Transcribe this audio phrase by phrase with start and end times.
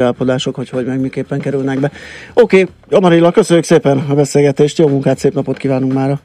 [0.00, 1.90] megállapodások, hogy hogy meg miképpen kerülnek be.
[2.34, 6.20] Oké, okay, Amarilla, köszönjük szépen a beszélgetést, jó munkát, szép napot kívánunk mára!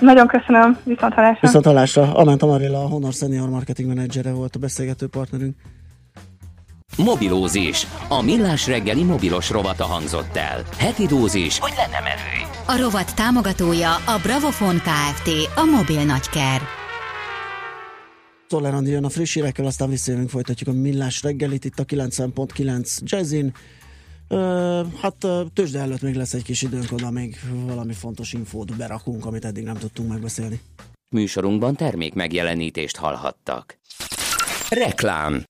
[0.00, 1.38] Nagyon köszönöm, viszont hallásra.
[1.40, 2.14] Viszont hallásra.
[2.14, 5.56] Ament Amarilla, a Honor Senior Marketing Manager volt a beszélgető partnerünk.
[6.96, 7.86] Mobilózis.
[8.08, 10.62] A millás reggeli mobilos rovata hangzott el.
[10.78, 12.34] Heti dózis, hogy lenne merő.
[12.66, 15.28] A rovat támogatója a Bravofon Kft.
[15.56, 16.81] A mobil nagyker.
[18.52, 22.98] Toller Andi jön a friss hírekkel, aztán visszajövünk, folytatjuk a millás reggelit itt a 90.9
[22.98, 23.54] Jazzin.
[24.28, 24.38] Uh,
[25.00, 29.44] hát tőzsde előtt még lesz egy kis időnk, oda még valami fontos infót berakunk, amit
[29.44, 30.60] eddig nem tudtunk megbeszélni.
[31.08, 33.78] Műsorunkban termék megjelenítést hallhattak.
[34.68, 35.44] Reklám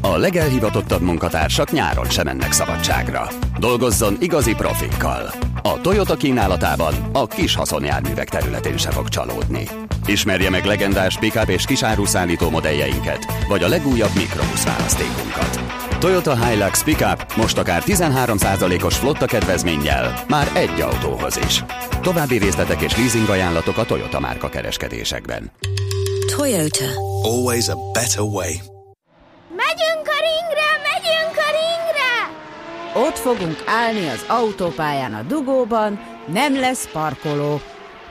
[0.00, 3.28] a legelhivatottabb munkatársak nyáron sem mennek szabadságra.
[3.58, 5.30] Dolgozzon igazi profikkal.
[5.62, 9.64] A Toyota kínálatában a kis haszonjárművek területén se fog csalódni.
[10.06, 15.60] Ismerje meg legendás pick és kisáruszállító modelljeinket, vagy a legújabb mikrobusz választékunkat.
[15.98, 21.64] Toyota Hilux Pickup most akár 13%-os flotta kedvezménnyel, már egy autóhoz is.
[22.02, 25.50] További részletek és leasing ajánlatok a Toyota márka kereskedésekben.
[26.36, 26.84] Toyota.
[27.22, 28.52] Always a better way.
[29.48, 33.08] Megyünk a ringre, megyünk a ringre!
[33.08, 37.60] Ott fogunk állni az autópályán a dugóban, nem lesz parkoló.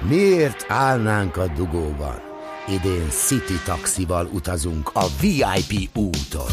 [0.07, 2.21] Miért állnánk a dugóban?
[2.67, 6.51] Idén City taxival utazunk a VIP úton.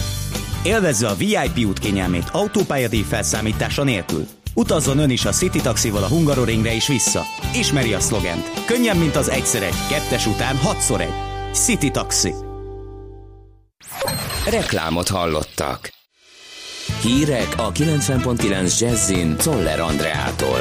[0.65, 4.27] Élvezze a VIP út kényelmét autópályadíj felszámítása nélkül.
[4.55, 7.23] Utazzon ön is a City taxival a Hungaroringre és vissza.
[7.55, 8.65] Ismeri a szlogent.
[8.67, 11.15] Könnyen, mint az egyszer egy, kettes után hatszor egy.
[11.53, 12.35] City Taxi.
[14.51, 15.91] Reklámot hallottak.
[17.03, 20.61] Hírek a 90.9 Jazzin Toller Andreától.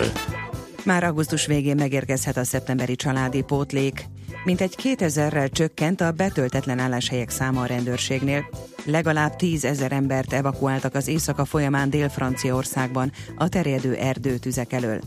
[0.90, 4.06] Már augusztus végén megérkezhet a szeptemberi családi pótlék.
[4.44, 8.46] Mintegy 2000-rel csökkent a betöltetlen álláshelyek száma a rendőrségnél.
[8.86, 15.00] Legalább 10 ezer embert evakuáltak az éjszaka folyamán Dél-Franciaországban a terjedő erdőtüzek elől.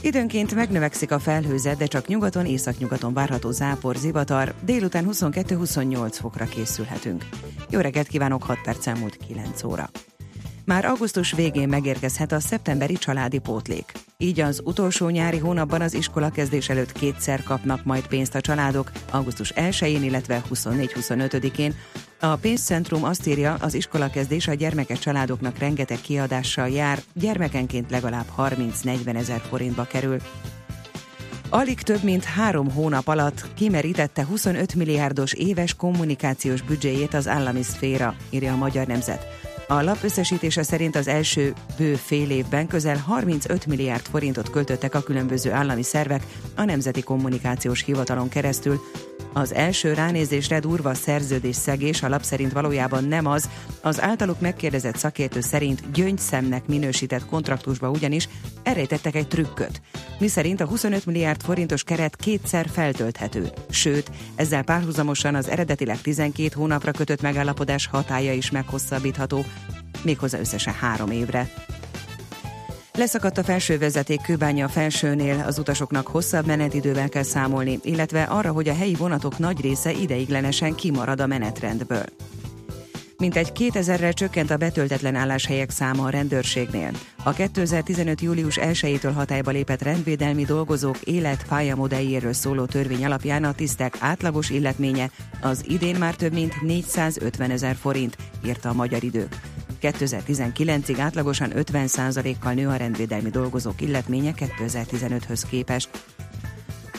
[0.00, 4.54] Időnként megnövekszik a felhőzet, de csak nyugaton, északnyugaton várható zápor, zivatar.
[4.64, 7.28] Délután 22-28 fokra készülhetünk.
[7.70, 9.90] Jó reggelt kívánok, 6 perc elmúlt 9 óra.
[10.66, 13.92] Már augusztus végén megérkezhet a szeptemberi családi pótlék.
[14.18, 18.90] Így az utolsó nyári hónapban az iskola kezdés előtt kétszer kapnak majd pénzt a családok,
[19.10, 21.74] augusztus 1-én, illetve 24-25-én.
[22.20, 28.26] A pénzcentrum azt írja, az iskola kezdés a gyermekes családoknak rengeteg kiadással jár, gyermekenként legalább
[28.38, 30.18] 30-40 ezer forintba kerül.
[31.48, 38.14] Alig több mint három hónap alatt kimerítette 25 milliárdos éves kommunikációs büdzséjét az állami szféra,
[38.30, 39.54] írja a Magyar Nemzet.
[39.68, 45.02] A lap összesítése szerint az első bő fél évben közel 35 milliárd forintot költöttek a
[45.02, 46.22] különböző állami szervek
[46.54, 48.80] a Nemzeti Kommunikációs Hivatalon keresztül.
[49.36, 53.48] Az első ránézésre durva szerződés szegés a lap szerint valójában nem az,
[53.82, 58.28] az általuk megkérdezett szakértő szerint gyöngyszemnek minősített kontraktusba ugyanis
[58.62, 59.80] elrejtettek egy trükköt.
[60.18, 63.50] Mi szerint a 25 milliárd forintos keret kétszer feltölthető.
[63.70, 69.44] Sőt, ezzel párhuzamosan az eredetileg 12 hónapra kötött megállapodás hatája is meghosszabbítható,
[70.02, 71.48] méghozzá összesen három évre.
[72.96, 78.68] Leszakadt a felső vezeték kőbánya felsőnél, az utasoknak hosszabb menetidővel kell számolni, illetve arra, hogy
[78.68, 82.04] a helyi vonatok nagy része ideiglenesen kimarad a menetrendből.
[83.18, 86.90] Mintegy 2000-rel csökkent a betöltetlen álláshelyek száma a rendőrségnél.
[87.24, 88.20] A 2015.
[88.20, 95.10] július 1-től hatályba lépett rendvédelmi dolgozók életpályamodelljéről szóló törvény alapján a tisztek átlagos illetménye
[95.40, 99.40] az idén már több mint 450 ezer forint, írta a Magyar Idők.
[99.82, 105.88] 2019-ig átlagosan 50%-kal nő a rendvédelmi dolgozók illetménye 2015-höz képest.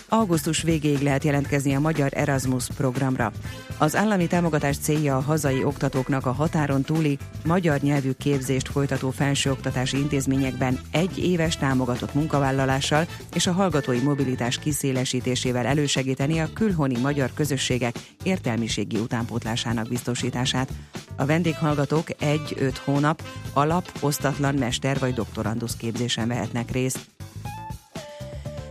[0.09, 3.31] Augusztus végéig lehet jelentkezni a Magyar Erasmus programra.
[3.77, 9.97] Az állami támogatás célja a hazai oktatóknak a határon túli magyar nyelvű képzést folytató felsőoktatási
[9.97, 17.95] intézményekben egy éves támogatott munkavállalással és a hallgatói mobilitás kiszélesítésével elősegíteni a külhoni magyar közösségek
[18.23, 20.69] értelmiségi utánpótlásának biztosítását.
[21.15, 26.99] A vendéghallgatók egy-öt hónap alap, osztatlan mester vagy doktorandusz képzésen vehetnek részt.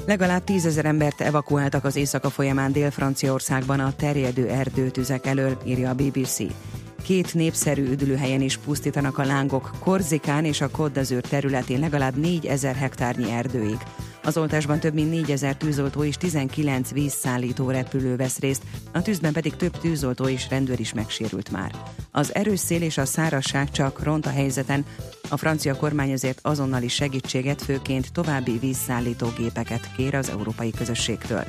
[0.06, 6.36] Legalább tízezer embert evakuáltak az éjszaka folyamán Dél-Franciaországban a terjedő erdőtüzek elől, írja a BBC.
[7.02, 13.30] Két népszerű üdülőhelyen is pusztítanak a lángok, Korzikán és a Côte területén legalább 4000 hektárnyi
[13.30, 13.78] erdőig.
[14.26, 18.62] Az oltásban több mint 4000 tűzoltó és 19 vízszállító repülő vesz részt,
[18.92, 21.70] a tűzben pedig több tűzoltó és rendőr is megsérült már.
[22.10, 24.84] Az erős szél és a szárazság csak ront a helyzeten,
[25.28, 31.44] a francia kormány azért azonnali segítséget, főként további vízszállító gépeket kér az európai közösségtől.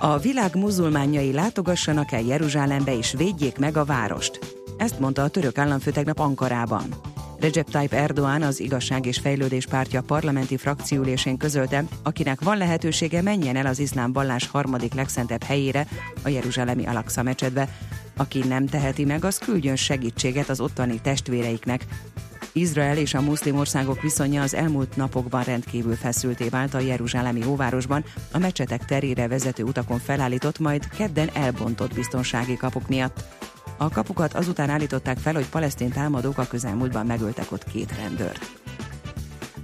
[0.00, 4.38] A világ muzulmánjai látogassanak el Jeruzsálembe és védjék meg a várost.
[4.76, 6.84] Ezt mondta a török államfő tegnap Ankarában.
[7.40, 13.56] Recep Tayyip Erdoğan az Igazság és Fejlődés pártja parlamenti frakciülésén közölte, akinek van lehetősége menjen
[13.56, 15.86] el az iszlám vallás harmadik legszentebb helyére,
[16.22, 17.68] a Jeruzsálemi Alaksa mecsedbe.
[18.16, 21.86] Aki nem teheti meg, az küldjön segítséget az ottani testvéreiknek.
[22.52, 28.04] Izrael és a muszlim országok viszonya az elmúlt napokban rendkívül feszülté vált a Jeruzsálemi óvárosban,
[28.32, 33.24] a mecsetek terére vezető utakon felállított, majd kedden elbontott biztonsági kapuk miatt.
[33.76, 38.62] A kapukat azután állították fel, hogy palesztin támadók a közelmúltban megöltek ott két rendőrt.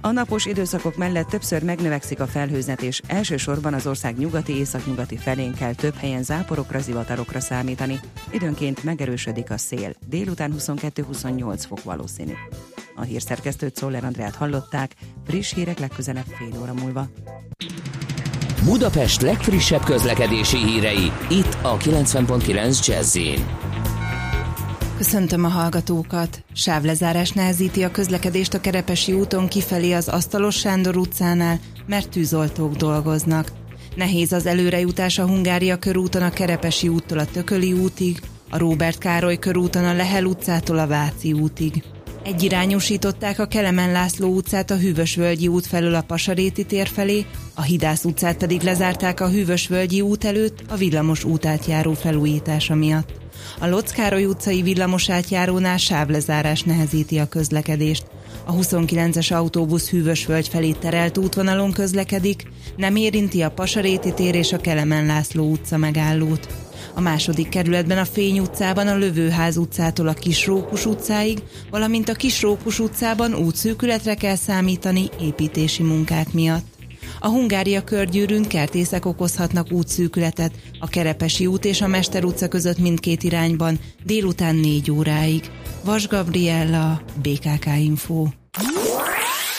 [0.03, 5.73] A napos időszakok mellett többször megnövekszik a felhőzet, elsősorban az ország nyugati északnyugati felén kell
[5.73, 7.99] több helyen záporokra, zivatarokra számítani.
[8.31, 9.93] Időnként megerősödik a szél.
[10.07, 12.33] Délután 22-28 fok valószínű.
[12.95, 14.91] A hírszerkesztőt Szoller Andrát hallották,
[15.27, 17.07] friss hírek legközelebb fél óra múlva.
[18.63, 23.17] Budapest legfrissebb közlekedési hírei, itt a 90.9 jazz
[25.01, 26.43] Köszöntöm a hallgatókat!
[26.53, 33.51] Sávlezárás nehezíti a közlekedést a Kerepesi úton kifelé az Asztalos Sándor utcánál, mert tűzoltók dolgoznak.
[33.95, 39.37] Nehéz az előrejutás a Hungária körúton a Kerepesi úttól a Tököli útig, a Róbert Károly
[39.37, 41.83] körúton a Lehel utcától a Váci útig.
[42.23, 48.03] Egyirányosították a Kelemen László utcát a Hűvösvölgyi út felől a Pasaréti tér felé, a Hidász
[48.03, 53.20] utcát pedig lezárták a Hűvösvölgyi út előtt a villamos útátjáró felújítása miatt.
[53.59, 58.03] A Lockároly utcai villamos átjárónál sávlezárás nehezíti a közlekedést.
[58.45, 62.43] A 29-es autóbusz Hűvösvölgy felé terelt útvonalon közlekedik,
[62.75, 66.47] nem érinti a Pasaréti tér és a Kelemen László utca megállót.
[66.93, 72.79] A második kerületben a Fény utcában a Lövőház utcától a Kisrókus utcáig, valamint a Kisrókus
[72.79, 76.80] utcában útszűkületre kell számítani építési munkák miatt.
[77.19, 83.23] A Hungária körgyűrűn kertészek okozhatnak útszűkületet a Kerepesi út és a Mester utca között mindkét
[83.23, 85.51] irányban délután 4 óráig.
[85.83, 88.27] Vas Gabriella, BKK Info.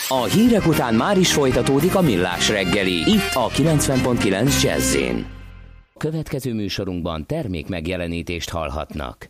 [0.07, 4.97] A hírek után már is folytatódik a millás reggeli, itt a 90.9 jazz
[5.97, 9.29] Következő műsorunkban termék megjelenítést hallhatnak.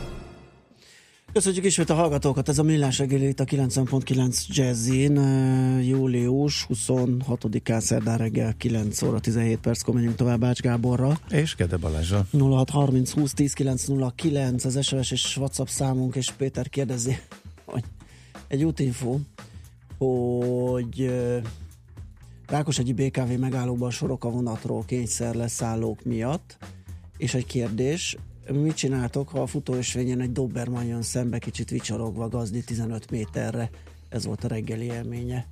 [1.33, 5.15] Köszönjük ismét a hallgatókat, ez a Millás reggeli itt a 90.9 Jazzin,
[5.81, 11.19] július 26-án szerdán reggel 9 óra 17 perckor menjünk tovább Ács Gáborra.
[11.29, 12.25] És Gede Balázsa.
[12.31, 17.17] 0630 20 10 909 az SMS és WhatsApp számunk, és Péter kérdezi,
[17.65, 17.83] hogy
[18.47, 19.19] egy útinfo,
[19.97, 21.11] hogy
[22.47, 26.57] Rákosegyi BKV megállóban sorok a vonatról kényszer leszállók miatt,
[27.17, 28.17] és egy kérdés,
[28.59, 33.69] mit csináltok, ha a futóösvényen egy Doberman jön szembe, kicsit vicsorogva gazdi 15 méterre?
[34.09, 35.45] Ez volt a reggeli élménye.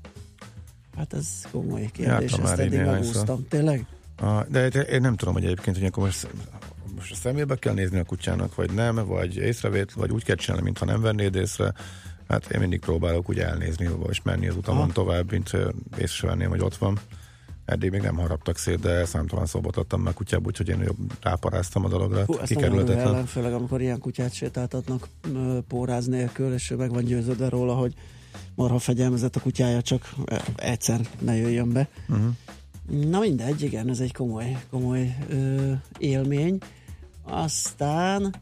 [0.98, 3.48] Hát ez komoly kérdés, Jártam ezt eddig megúsztam.
[3.48, 3.86] Tényleg?
[4.18, 6.28] A, de én nem tudom, hogy egyébként, hogy akkor most,
[6.96, 10.64] most a szemébe kell nézni a kutyának, vagy nem, vagy észrevét, vagy úgy kell csinálni,
[10.64, 11.74] mintha nem vennéd észre.
[12.28, 14.92] Hát én mindig próbálok úgy elnézni, és menni az utamon ha.
[14.92, 15.52] tovább, mint
[15.98, 17.00] észrevenném, hogy ott van.
[17.70, 21.86] Eddig még nem haraptak szét, de számtalan szóbot adtam meg kutyába, úgyhogy én jobb ráparáztam
[21.86, 22.24] a dologra.
[22.26, 25.08] Hú, ezt ellen, főleg amikor ilyen kutyát sétáltatnak
[25.68, 27.94] póráz nélkül, és ő meg van győződve róla, hogy
[28.56, 30.14] marha fegyelmezett a kutyája, csak
[30.56, 31.88] egyszer ne jöjjön be.
[32.08, 33.10] Uh-huh.
[33.10, 36.58] Na mindegy, igen, ez egy komoly, komoly ö, élmény.
[37.24, 38.36] Aztán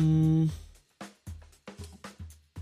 [0.00, 0.44] mm,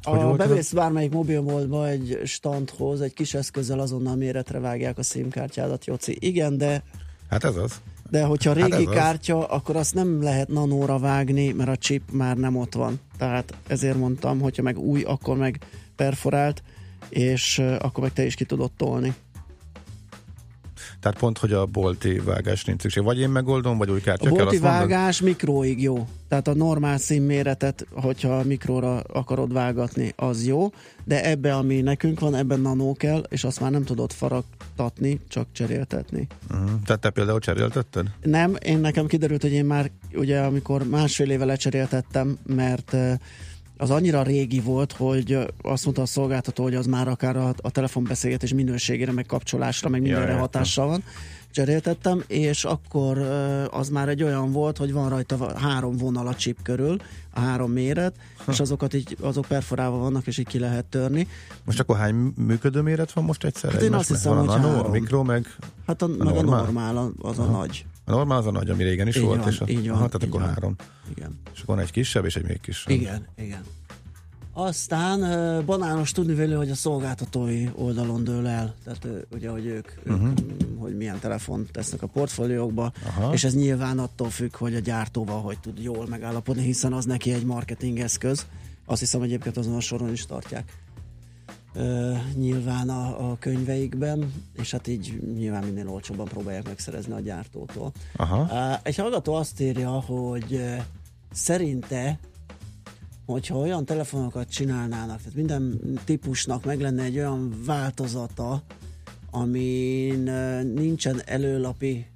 [0.02, 6.16] a bemész bármelyik mobilmódba egy standhoz, egy kis eszközzel azonnal méretre vágják a SIM-kártyádat, Joci.
[6.20, 6.82] Igen, de...
[7.30, 7.80] Hát ez az.
[8.10, 9.56] De hogyha hát régi hát kártya, az.
[9.56, 13.00] akkor azt nem lehet nanóra vágni, mert a chip már nem ott van.
[13.18, 15.58] Tehát ezért mondtam, hogyha meg új, akkor meg
[15.96, 16.62] perforált,
[17.08, 19.14] és akkor meg te is ki tudod tolni.
[21.02, 23.02] Tehát pont, hogy a bolti vágás nincs szükség.
[23.02, 25.36] Vagy én megoldom, vagy új kártya A bolti kell, vágás mondod?
[25.36, 26.08] mikróig jó.
[26.28, 30.70] Tehát a normál színméretet, hogyha mikróra akarod vágatni, az jó,
[31.04, 35.46] de ebbe, ami nekünk van, ebben nanó kell, és azt már nem tudod faragtatni, csak
[35.52, 36.26] cseréltetni.
[36.50, 36.70] Uh-huh.
[36.84, 38.06] Tehát te például cseréltetted?
[38.22, 42.96] Nem, én nekem kiderült, hogy én már ugye amikor másfél éve lecseréltettem, mert
[43.76, 47.70] az annyira régi volt, hogy azt mondta a szolgáltató, hogy az már akár a, a
[47.70, 51.04] telefonbeszélgetés minőségére, meg kapcsolásra, meg mindenre ja, hatással van.
[51.50, 53.18] Cseréltettem, és akkor
[53.70, 56.96] az már egy olyan volt, hogy van rajta három vonal a chip körül,
[57.30, 58.52] a három méret, ha.
[58.52, 61.26] és azokat így, azok perforálva vannak, és így ki lehet törni.
[61.64, 63.72] Most akkor hány működő méret van most egyszer?
[63.72, 64.86] Hát én azt hiszem, hogy a három.
[64.86, 66.58] a mikro, meg Hát a, a meg normál?
[66.58, 67.58] a normál, az a Aha.
[67.58, 67.86] nagy.
[68.04, 69.96] A normál az a nagy, ami régen is így volt, van, és a, így van,
[69.96, 70.48] aha, tehát így akkor van.
[70.48, 70.74] három.
[71.16, 71.40] Igen.
[71.54, 72.92] És akkor van egy kisebb, és egy még kisebb.
[72.92, 73.62] Igen, igen.
[74.54, 75.20] Aztán
[75.64, 80.28] banános tudni vele, hogy a szolgáltatói oldalon dől el, tehát ugye, hogy ők, uh-huh.
[80.28, 83.32] ők hogy milyen telefont tesznek a portfóliókba, Aha.
[83.32, 87.32] és ez nyilván attól függ, hogy a gyártóval hogy tud jól megállapodni, hiszen az neki
[87.32, 88.46] egy marketing eszköz.
[88.84, 90.72] Azt hiszem egyébként azon a soron is tartják
[91.74, 97.92] uh, nyilván a, a könyveikben, és hát így nyilván minél olcsóbban próbálják megszerezni a gyártótól.
[98.16, 98.42] Aha.
[98.42, 100.76] Uh, egy hallgató azt írja, hogy uh,
[101.32, 102.18] szerinte
[103.26, 108.62] hogyha olyan telefonokat csinálnának, tehát minden típusnak meg lenne egy olyan változata,
[109.30, 110.18] amin
[110.74, 112.06] nincsen előlapi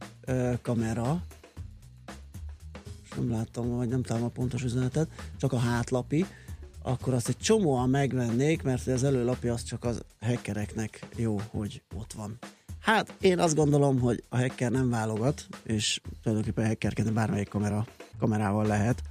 [0.62, 1.22] kamera,
[3.04, 6.26] és nem láttam, vagy nem találom a pontos üzenetet, csak a hátlapi,
[6.86, 12.12] akkor azt egy csomóan megvennék, mert az előlapi az csak az hackereknek jó, hogy ott
[12.12, 12.38] van.
[12.80, 17.86] Hát én azt gondolom, hogy a hacker nem válogat, és tulajdonképpen hackerkedni bármelyik kamera,
[18.18, 19.02] kamerával lehet.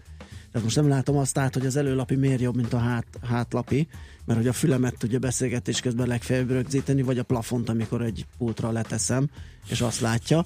[0.51, 3.88] Tehát most nem látom azt át, hogy az előlapi miért jobb, mint a hát, hátlapi,
[4.25, 8.72] mert hogy a fülemet tudja beszélgetés közben legfeljebb rögzíteni, vagy a plafont, amikor egy pultra
[8.72, 9.29] leteszem,
[9.70, 10.46] és azt látja.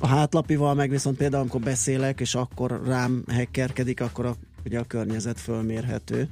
[0.00, 4.84] A hátlapival meg viszont például, amikor beszélek, és akkor rám hackerkedik, akkor a, ugye a
[4.84, 6.28] környezet fölmérhető,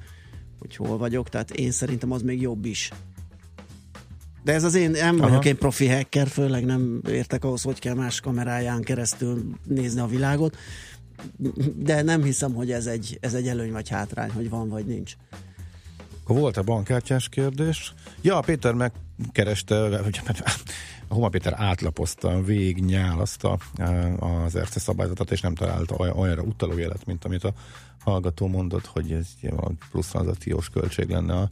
[0.64, 2.90] hogy hol vagyok, tehát én szerintem az még jobb is.
[4.44, 5.28] De ez az én, nem Aha.
[5.28, 10.06] vagyok én profi hacker, főleg nem értek ahhoz, hogy kell más kameráján keresztül nézni a
[10.06, 10.56] világot,
[11.76, 15.12] de nem hiszem, hogy ez egy, ez egy előny vagy hátrány, hogy van vagy nincs.
[16.24, 17.94] Akkor volt a bankkártyás kérdés.
[18.22, 20.20] Ja, Péter megkereste, hogy
[21.08, 23.58] a Homa Péter átlapozta, végig nyálaszta
[24.18, 27.52] az ERCE szabályzatot, és nem találta olyanra utaló jelet, mint amit a
[28.04, 31.50] hallgató mondott, hogy ez valami plusz tranzakciós költség lenne a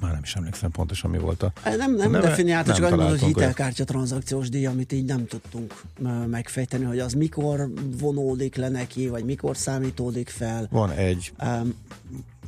[0.00, 3.84] már nem is emlékszem pontosan mi volt a Nem, nem definiálta, csak annyi, hogy hitelkártya
[3.84, 5.82] tranzakciós díj, amit így nem tudtunk
[6.26, 10.68] megfejteni, hogy az mikor vonódik le neki, vagy mikor számítódik fel.
[10.70, 11.74] Van egy um,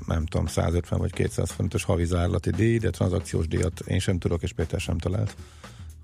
[0.07, 4.43] nem tudom, 150 vagy 200 forintos havi zárlati díj, de tranzakciós díjat én sem tudok,
[4.43, 5.37] és Péter sem talált.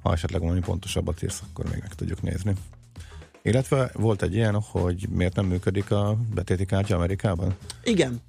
[0.02, 2.54] Ha esetleg valami pontosabbat írsz, akkor még meg tudjuk nézni.
[3.42, 7.54] Illetve volt egy ilyen, hogy miért nem működik a betéti kártya Amerikában?
[7.85, 8.21] Igen.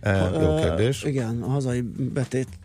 [0.00, 1.02] E, jó kérdés.
[1.02, 1.80] Uh, igen, a hazai
[2.12, 2.56] betéti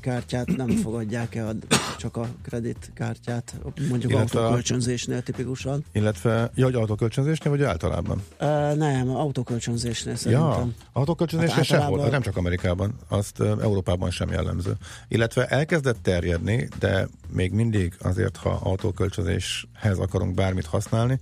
[0.00, 1.56] kártyát nem fogadják el,
[1.98, 3.54] csak a kreditkártyát,
[3.88, 5.84] mondjuk illetve, autókölcsönzésnél tipikusan.
[5.92, 8.22] Illetve, ja, hogy autókölcsönzésnél, vagy általában?
[8.40, 10.48] Uh, nem, autókölcsönzésnél szerintem.
[10.48, 11.98] Ja, autókölcsönzésnél hát általában...
[11.98, 14.76] sehol, nem csak Amerikában, azt Európában sem jellemző.
[15.08, 21.20] Illetve elkezdett terjedni, de még mindig azért, ha autókölcsönzéshez akarunk bármit használni,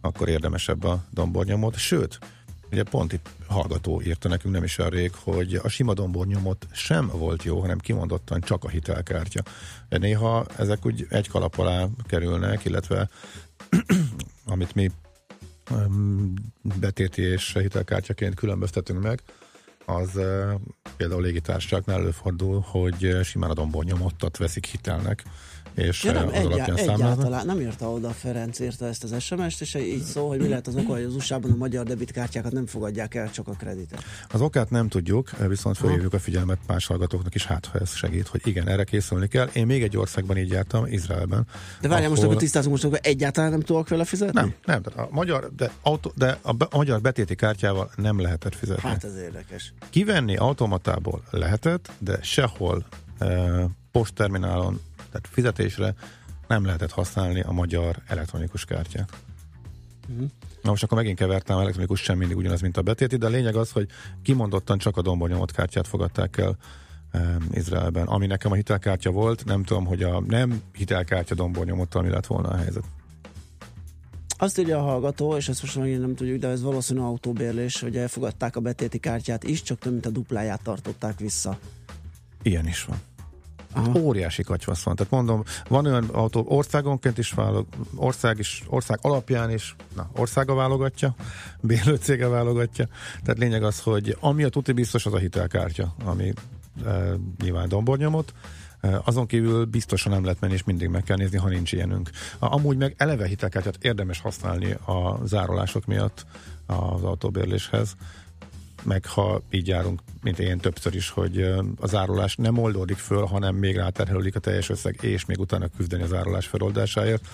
[0.00, 1.76] akkor érdemesebb a dombornyomot.
[1.76, 2.18] Sőt,
[2.70, 7.08] ugye pont itt hallgató írta nekünk nem is olyan rég, hogy a sima dombornyomot sem
[7.08, 9.42] volt jó, hanem kimondottan csak a hitelkártya.
[9.88, 13.08] De néha ezek úgy egy kalap alá kerülnek, illetve
[14.46, 14.90] amit mi
[16.80, 19.22] betéti és hitelkártyaként különböztetünk meg,
[19.86, 20.20] az
[20.96, 25.24] például légitársaságnál előfordul, hogy simán a dombornyomottat veszik hitelnek,
[25.74, 29.60] és ja, nem, az egyá- alapján egyáltalán nem írta oda Ferenc, írta ezt az SMS-t,
[29.60, 32.66] és így szó, hogy mi lehet az oka, hogy az USA-ban a magyar debitkártyákat nem
[32.66, 34.04] fogadják el, csak a kreditet.
[34.30, 38.26] Az okát nem tudjuk, viszont felhívjuk a figyelmet más hallgatóknak is, hát ha ez segít,
[38.26, 39.48] hogy igen, erre készülni kell.
[39.52, 41.46] Én még egy országban így jártam, Izraelben.
[41.80, 42.08] De várjál, ahol...
[42.08, 44.40] most akkor tisztázunk, most akkor egyáltalán nem tudok vele fizetni?
[44.40, 48.54] Nem, nem, de a magyar, de, autó, de a, a magyar betéti kártyával nem lehetett
[48.54, 48.88] fizetni.
[48.88, 49.72] Hát ez érdekes.
[49.90, 52.86] Kivenni automatából lehetett, de sehol
[53.18, 54.80] eh, postterminálon
[55.12, 55.94] tehát fizetésre
[56.48, 59.10] nem lehetett használni a magyar elektronikus kártyát.
[60.08, 60.30] Uh-huh.
[60.62, 63.56] Na most akkor megint kevertem, elektronikus sem mindig ugyanaz, mint a betéti, de a lényeg
[63.56, 63.88] az, hogy
[64.22, 66.56] kimondottan csak a dombonyomott kártyát fogadták el
[67.12, 72.08] um, Izraelben, ami nekem a hitelkártya volt, nem tudom, hogy a nem hitelkártya dombornyomottal mi
[72.08, 72.84] lett volna a helyzet.
[74.38, 77.96] Azt írja a hallgató, és ezt most megint nem tudjuk, de ez valószínű autóbérlés, hogy
[77.96, 81.58] elfogadták a betéti kártyát is, csak több mint a dupláját tartották vissza.
[82.42, 82.96] Ilyen is van.
[83.74, 83.98] Aha.
[83.98, 84.96] óriási katyvasz van.
[84.96, 90.54] Tehát mondom, van olyan autó, országonként is válog, ország, is, ország alapján is, na, országa
[90.54, 91.14] válogatja,
[91.60, 92.88] bérlő cége válogatja.
[93.22, 96.32] Tehát lényeg az, hogy ami a tuti biztos, az a hitelkártya, ami
[96.84, 98.32] e, nyilván dombornyomot,
[99.04, 102.10] azon kívül biztosan nem lehet menni, és mindig meg kell nézni, ha nincs ilyenünk.
[102.38, 106.26] Amúgy meg eleve hitelkártyát érdemes használni a zárolások miatt
[106.66, 107.96] az autóbérléshez,
[108.84, 113.54] meg ha így járunk, mint én többször is, hogy az árulás nem oldódik föl, hanem
[113.54, 117.26] még ráterhelődik a teljes összeg, és még utána küzdeni az árulás feloldásáért.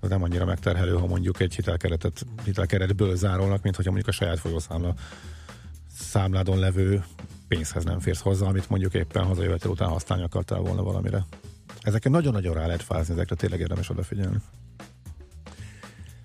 [0.00, 4.38] Ez nem annyira megterhelő, ha mondjuk egy hitelkeretet, hitelkeretből zárolnak, mint hogyha mondjuk a saját
[4.38, 4.94] folyószámla
[5.98, 7.04] számládon levő
[7.48, 11.26] pénzhez nem férsz hozzá, amit mondjuk éppen hazajövetel után használni akartál volna valamire.
[11.80, 14.36] Ezeken nagyon-nagyon rá lehet fázni, ezekre tényleg érdemes odafigyelni.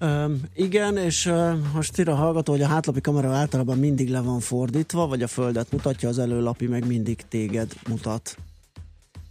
[0.01, 4.21] Um, igen, és uh, most írja a hallgató, hogy a hátlapi kamera általában mindig le
[4.21, 8.37] van fordítva, vagy a földet mutatja, az előlapi meg mindig téged mutat.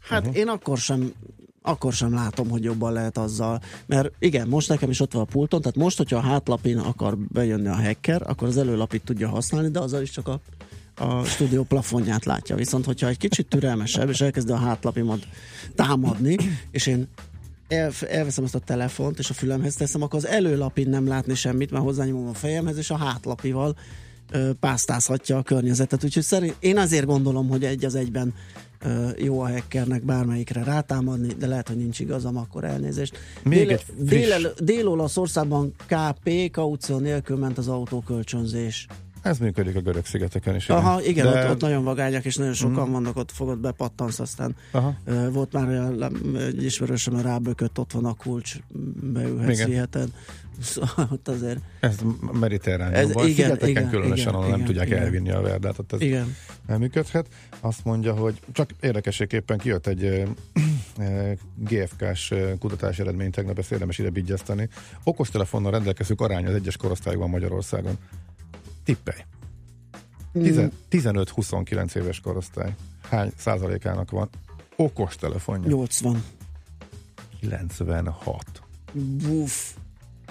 [0.01, 0.37] Hát uh-huh.
[0.37, 1.13] én akkor sem
[1.63, 3.61] akkor sem látom, hogy jobban lehet azzal.
[3.87, 7.19] Mert igen, most nekem is ott van a pulton, tehát most, hogyha a hátlapin akar
[7.19, 10.41] bejönni a hacker, akkor az előlapit tudja használni, de azzal is csak a,
[11.05, 12.57] a stúdió plafonját látja.
[12.57, 15.27] Viszont, hogyha egy kicsit türelmesebb, és elkezdi a hátlapimat
[15.75, 16.37] támadni,
[16.71, 17.09] és én
[17.69, 21.71] el, elveszem azt a telefont, és a fülemhez teszem, akkor az előlapin nem látni semmit,
[21.71, 23.77] mert hozzányomom a fejemhez, és a hátlapival
[24.31, 26.05] ö, pásztázhatja a környezetet.
[26.05, 28.35] Úgyhogy szerint én azért gondolom, hogy egy az egyben
[28.81, 33.19] ö, jó a hackernek bármelyikre rátámadni, de lehet, hogy nincs igazam, akkor elnézést.
[33.43, 38.87] Még Dél, Dél, Dél-Olaszországban KP kaució nélkül ment az autókölcsönzés.
[39.23, 40.65] Ez működik a görög szigeteken is.
[40.65, 40.77] Igen.
[40.77, 41.45] Aha, igen, De...
[41.45, 42.93] ott, ott nagyon vagányok, és nagyon sokan mm.
[42.93, 44.95] vannak, ott fogod bepattansz, aztán Aha.
[45.07, 48.57] Uh, volt már olyan egy ismerősöm, rábökött, ott van a kulcs,
[49.03, 50.09] beülhetsz, viheted.
[50.61, 51.59] Szóval ott azért...
[51.81, 51.97] Ez
[52.33, 52.93] mediterrán.
[52.93, 55.03] Ez, igen, igen, különösen, ahol nem tudják igen.
[55.03, 56.37] elvinni a verdát, ott ez igen.
[56.79, 57.27] működhet.
[57.61, 60.25] Azt mondja, hogy csak érdekességképpen kijött egy
[61.57, 64.69] GFK-s kutatási eredmény, tegnap ezt érdemes ide bigyezteni.
[65.05, 67.99] Okostelefonnal rendelkezők aránya az egyes korosztályban Magyarországon.
[68.88, 69.24] Tippelj.
[70.90, 72.74] 15-29 éves korosztály.
[73.09, 74.29] Hány százalékának van
[74.77, 75.68] okos telefonja?
[75.68, 76.24] 80.
[77.40, 78.44] 96.
[78.92, 79.74] Buf.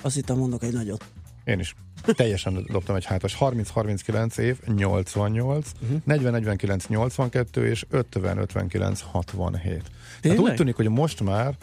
[0.02, 1.06] Azt hittem mondok egy nagyot.
[1.44, 1.76] Én is.
[2.06, 3.38] Teljesen dobtam egy hátas.
[3.40, 6.02] 30-39 év, 88, uh-huh.
[6.08, 9.84] 40-49, 82 és 50-59, 67.
[10.22, 11.58] Tehát úgy tűnik, hogy most már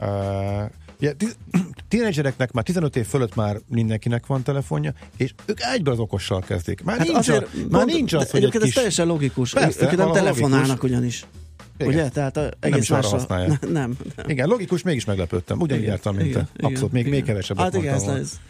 [0.00, 0.06] uh,
[1.00, 1.12] Ja,
[1.88, 6.82] tínédzsereknek már 15 év fölött már mindenkinek van telefonja, és ők egyben az okossal kezdik.
[6.82, 8.62] Már, hát nincs, azért, a, már nincs az, hogy egy kis...
[8.62, 9.52] ez teljesen logikus.
[9.52, 10.90] Persze, ők nem telefonálnak logikus.
[10.90, 11.24] ugyanis.
[11.78, 11.92] Igen.
[11.92, 12.08] Ugye?
[12.08, 13.60] Tehát a, egész nem is arra használják.
[13.70, 14.26] Nem, nem.
[14.28, 15.60] Igen, logikus, mégis meglepődtem.
[15.60, 16.66] Ugyanígy jártam, mint igen, te.
[16.66, 17.12] Abszolút, igen, még, igen.
[17.12, 17.58] még kevesebb.
[17.58, 18.40] Hát igen, ez, ez,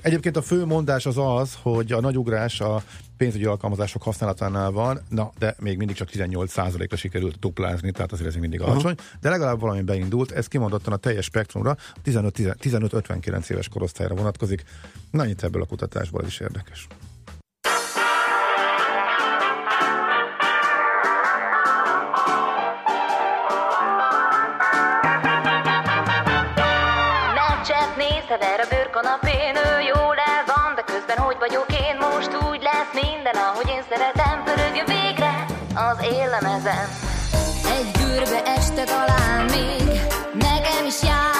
[0.00, 2.82] Egyébként a fő mondás az az, hogy a nagy ugrás a
[3.16, 8.34] pénzügyi alkalmazások használatánál van, na, de még mindig csak 18%-ra sikerült duplázni, tehát azért ez
[8.34, 9.18] mindig alacsony, Aha.
[9.20, 14.64] de legalább valami beindult, ez kimondottan a teljes spektrumra, 15-59 éves korosztályra vonatkozik.
[15.10, 16.86] Na, annyit ebből a kutatásból, ez is érdekes.
[36.34, 36.88] Az élemezem.
[37.78, 40.00] Egy görbe este talán még
[40.32, 41.33] nekem is jár,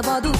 [0.00, 0.30] సబాదు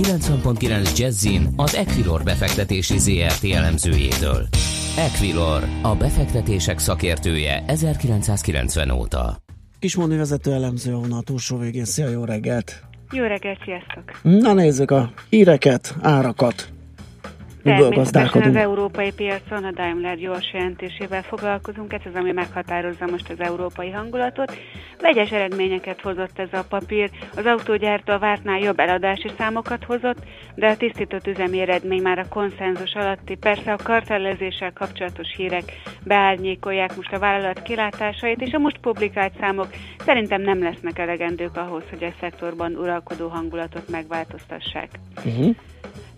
[0.00, 4.46] 90.9 Jazzin az Equilor befektetési ZRT elemzőjétől.
[4.98, 9.36] Equilor, a befektetések szakértője 1990 óta.
[9.78, 11.84] Kismondi vezető elemző a vonal túlsó végén.
[11.84, 12.82] Szia, jó reggelt!
[13.10, 14.20] Jó reggelt, sziasztok!
[14.22, 16.72] Na nézzük a híreket, árakat.
[17.62, 18.56] Miből Természetesen az gazdálkodunk?
[18.56, 24.52] európai piacon a Daimler gyors jelentésével foglalkozunk, ez az, ami meghatározza most az európai hangulatot.
[25.00, 30.18] Vegyes eredményeket hozott ez a papír, az autógyártó a vártnál jobb eladási számokat hozott,
[30.54, 33.34] de a tisztított üzemi eredmény már a konszenzus alatti.
[33.34, 35.62] Persze a kartellezéssel kapcsolatos hírek
[36.04, 39.68] beárnyékolják most a vállalat kilátásait, és a most publikált számok
[39.98, 44.88] szerintem nem lesznek elegendők ahhoz, hogy a szektorban uralkodó hangulatot megváltoztassák.
[45.24, 45.56] Uh-huh.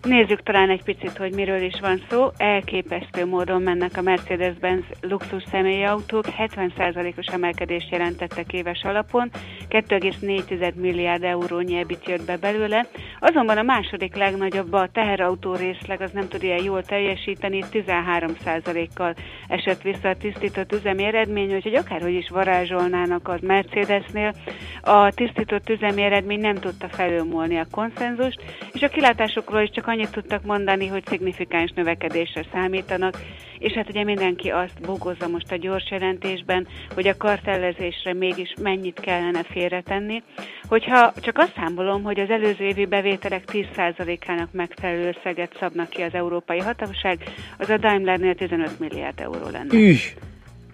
[0.03, 2.27] Nézzük talán egy picit, hogy miről is van szó.
[2.37, 9.29] Elképesztő módon mennek a Mercedes-Benz luxus személyautók, 70%-os emelkedést jelentettek éves alapon,
[9.69, 12.85] 2,4 milliárd eurónyi ebit jött be belőle.
[13.19, 19.13] Azonban a második legnagyobb a teherautó részleg, az nem tud ilyen jól teljesíteni, 13%-kal
[19.47, 24.33] esett vissza a tisztított üzemi eredmény, úgyhogy akárhogy is varázsolnának a Mercedesnél,
[24.81, 30.11] a tisztított üzemi eredmény nem tudta felülmúlni a konszenzust, és a kilátásokról is csak annyit
[30.11, 33.17] tudtak mondani, hogy szignifikáns növekedésre számítanak,
[33.59, 38.99] és hát ugye mindenki azt bogozza most a gyors jelentésben, hogy a kartellezésre mégis mennyit
[38.99, 40.23] kellene félretenni,
[40.67, 46.13] hogyha csak azt számolom, hogy az előző évi bevételek 10%-ának megfelelő összeget szabnak ki az
[46.13, 47.23] európai hatóság,
[47.57, 49.73] az a Daimlernél 15 milliárd euró lenne.
[49.73, 49.99] Üh,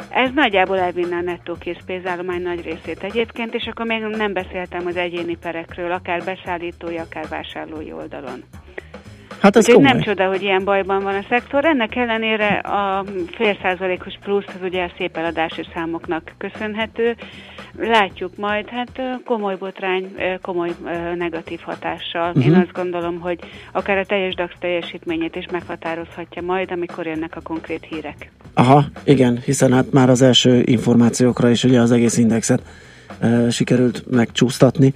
[0.10, 4.96] Ez nagyjából elvinne a nettó készpénzállomány nagy részét egyébként, és akkor még nem beszéltem az
[4.96, 8.44] egyéni perekről, akár beszállítói, akár vásárlói oldalon.
[9.42, 11.66] Hát ez Úgyhogy nem csoda, hogy ilyen bajban van a szektor.
[11.66, 13.06] Ennek ellenére a
[13.38, 17.16] fél százalékos plusz az ugye a szép eladási számoknak köszönhető.
[17.78, 20.70] Látjuk majd, hát komoly botrány, komoly
[21.16, 22.28] negatív hatással.
[22.28, 22.46] Uh-huh.
[22.46, 22.60] Én Mhm.
[22.60, 23.40] azt gondolom, hogy
[23.72, 28.32] akár a teljes DAX teljesítményét is meghatározhatja majd, amikor jönnek a konkrét hírek.
[28.54, 32.62] Aha, igen, hiszen hát már az első információkra is ugye az egész indexet
[33.20, 34.94] e, sikerült megcsúsztatni.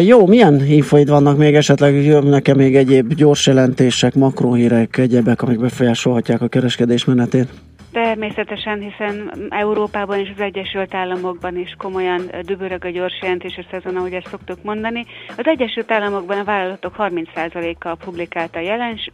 [0.00, 6.40] Jó, milyen infoid vannak még esetleg, jönnek-e még egyéb gyors jelentések, makrohírek, egyebek, amik befolyásolhatják
[6.40, 7.48] a kereskedés menetét?
[7.96, 14.12] Természetesen, hiszen Európában és az Egyesült Államokban is komolyan dübörög a gyors jelentési szezon, ahogy
[14.12, 15.06] ezt szoktuk mondani.
[15.36, 18.60] Az Egyesült Államokban a vállalatok 30%-a publikálta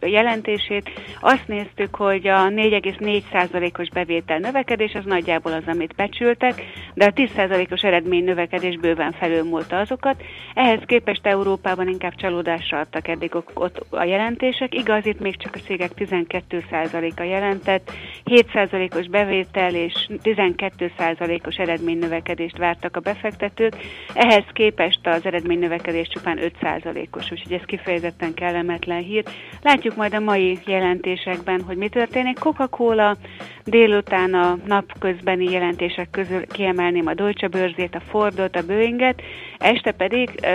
[0.01, 0.89] jelentését.
[1.19, 7.81] Azt néztük, hogy a 4,4%-os bevétel növekedés az nagyjából az, amit becsültek, de a 10%-os
[7.81, 10.23] eredmény növekedés bőven felülmúlta azokat.
[10.53, 14.73] Ehhez képest Európában inkább csalódásra adtak eddig ott a jelentések.
[14.75, 17.91] Igaz, itt még csak a cégek 12%-a jelentett,
[18.73, 23.75] 7%-os bevétel és 12%-os eredménynövekedést vártak a befektetők,
[24.13, 29.23] ehhez képest az eredménynövekedés csupán 5%-os, úgyhogy ez kifejezetten kellemetlen hír.
[29.61, 32.39] Látjuk majd a mai jelentésekben, hogy mi történik.
[32.39, 33.17] Coca-Cola
[33.65, 39.21] délután a napközbeni jelentések közül kiemelném a Deutsche Börzét, a Fordot, a Boeinget,
[39.57, 40.49] este pedig uh,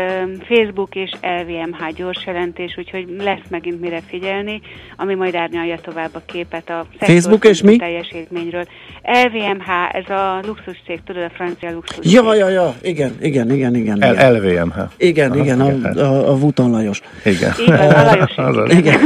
[0.45, 4.61] Facebook és LVMH gyors jelentés, úgyhogy lesz megint mire figyelni,
[4.97, 7.77] ami majd árnyalja tovább a képet a Facebook és mi?
[8.11, 8.65] Teljesítményről.
[9.03, 13.75] LVMH, ez a luxus cég, tudod, a francia luxus Ja, ja, ja, igen, igen, igen,
[13.75, 13.99] igen.
[13.99, 14.79] L- LVMH.
[14.97, 17.01] Igen, Aha, igen, igen, a, a, a Vuton Lajos.
[17.25, 17.53] Igen.
[17.59, 18.73] Igen, a Lajos.
[18.73, 19.01] Igen.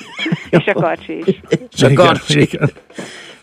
[0.58, 1.40] és a Karcsi is.
[1.74, 2.40] És a Karcsi.
[2.40, 2.70] Igen.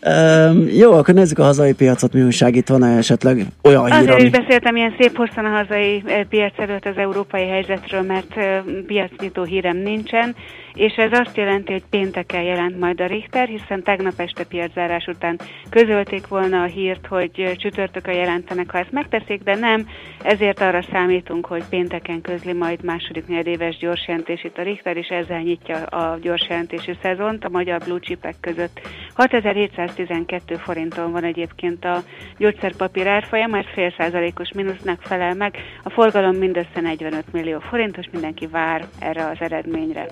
[0.06, 4.12] Um, jó, akkor nézzük a hazai piacot, mi újság itt van-e esetleg olyan hír, Azért
[4.12, 4.22] ami...
[4.22, 8.34] is beszéltem ilyen szép hosszan a hazai piac előtt az európai helyzetről, mert
[8.86, 10.34] piacnyitó hírem nincsen,
[10.74, 15.38] és ez azt jelenti, hogy pénteken jelent majd a Richter, hiszen tegnap este piaczárás után
[15.70, 19.88] közölték volna a hírt, hogy csütörtökön jelentenek, ha ezt megteszik, de nem,
[20.22, 25.76] ezért arra számítunk, hogy pénteken közli majd második negyedéves gyorsjelentését a Richter, és ezzel nyitja
[25.76, 28.80] a gyorsjelentési szezont a magyar blue chipek között.
[29.14, 32.02] 6712 forinton van egyébként a
[32.38, 38.46] gyógyszerpapír árfolyam, ez fél százalékos mínusznak felel meg, a forgalom mindössze 45 millió forintos, mindenki
[38.46, 40.06] vár erre az eredményre.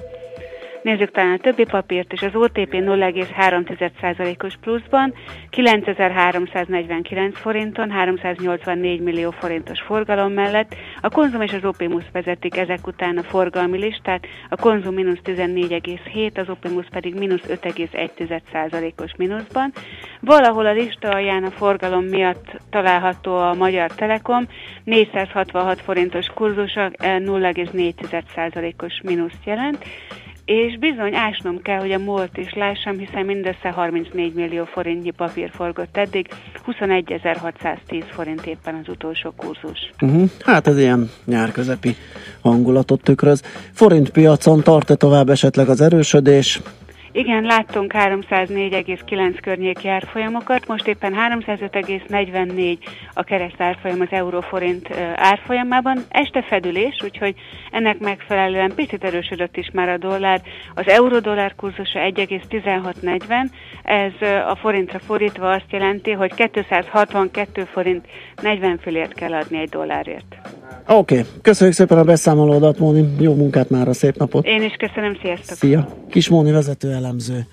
[0.83, 5.15] Nézzük talán a többi papírt, és az OTP 0,3%-os pluszban,
[5.51, 10.75] 9349 forinton, 384 millió forintos forgalom mellett.
[11.01, 16.39] A Konzum és az Opimus vezetik ezek után a forgalmi listát, a Konzum mínusz 14,7,
[16.39, 19.73] az Opimus pedig mínusz 5,1%-os mínuszban.
[20.21, 24.47] Valahol a lista alján a forgalom miatt található a Magyar Telekom,
[24.85, 29.85] 466 forintos kurzusa 0,4%-os mínuszt jelent,
[30.53, 35.51] és bizony ásnom kell, hogy a múlt is lássam, hiszen mindössze 34 millió forintnyi papír
[35.55, 36.29] forgott eddig,
[36.67, 39.91] 21.610 forint éppen az utolsó kurzus.
[40.01, 40.31] Uh-huh.
[40.45, 41.97] Hát ez ilyen nyárközepi
[42.41, 43.43] hangulatot tükröz.
[43.73, 46.61] Forint piacon tart-e tovább esetleg az erősödés?
[47.15, 52.79] Igen, láttunk 304,9 környéki árfolyamokat, most éppen 305,44
[53.15, 55.99] a kereszt árfolyam az euróforint árfolyamában.
[56.09, 57.35] Este fedülés, úgyhogy
[57.71, 60.43] ennek megfelelően picit erősödött is már a dollár.
[60.75, 63.51] Az euró-dollár kurzusa 1,1640,
[63.83, 64.13] ez
[64.49, 68.07] a forintra fordítva azt jelenti, hogy 262 forint
[68.43, 70.37] 40 fillért kell adni egy dollárért.
[70.87, 71.33] Oké, okay.
[71.43, 73.15] köszönjük szépen a beszámolódat, Móni.
[73.19, 74.47] Jó munkát már, a szép napot.
[74.47, 75.57] Én is köszönöm, sziasztok.
[75.57, 75.89] Szia.
[76.11, 77.47] Kis Móni vezető elemző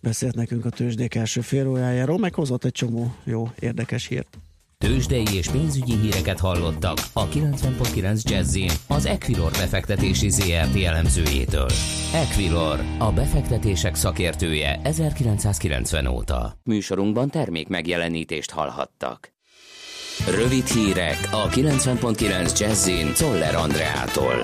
[0.00, 4.38] beszélt nekünk a tőzsdék első félórájáról, meg hozott egy csomó jó, érdekes hírt.
[4.78, 11.68] Tőzsdei és pénzügyi híreket hallottak a 90.9 Jazzin az Equilor befektetési ZRT elemzőjétől.
[12.14, 16.58] Equilor, a befektetések szakértője 1990 óta.
[16.64, 19.32] Műsorunkban termék megjelenítést hallhattak.
[20.18, 24.34] Rövid hírek a 90.9 Jazzin Toller Andreától.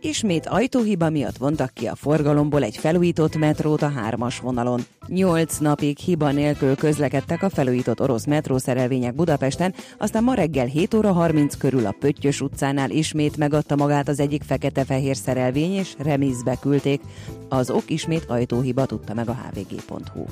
[0.00, 4.80] Ismét ajtóhiba miatt vontak ki a forgalomból egy felújított metrót a hármas vonalon.
[5.06, 11.12] Nyolc napig hiba nélkül közlekedtek a felújított orosz metrószerelvények Budapesten, aztán ma reggel 7 óra
[11.12, 17.00] 30 körül a Pöttyös utcánál ismét megadta magát az egyik fekete-fehér szerelvény, és remízbe küldték.
[17.48, 20.24] Az ok ismét ajtóhiba tudta meg a hvg.hu.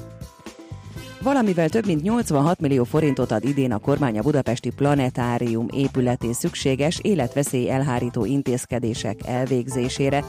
[1.22, 6.98] Valamivel több mint 86 millió forintot ad idén a kormány a budapesti planetárium épületén szükséges
[7.02, 10.24] életveszély elhárító intézkedések elvégzésére.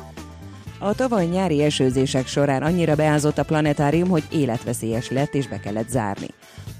[0.80, 5.89] A tavaly nyári esőzések során annyira beázott a planetárium, hogy életveszélyes lett és be kellett
[5.89, 6.28] zárni.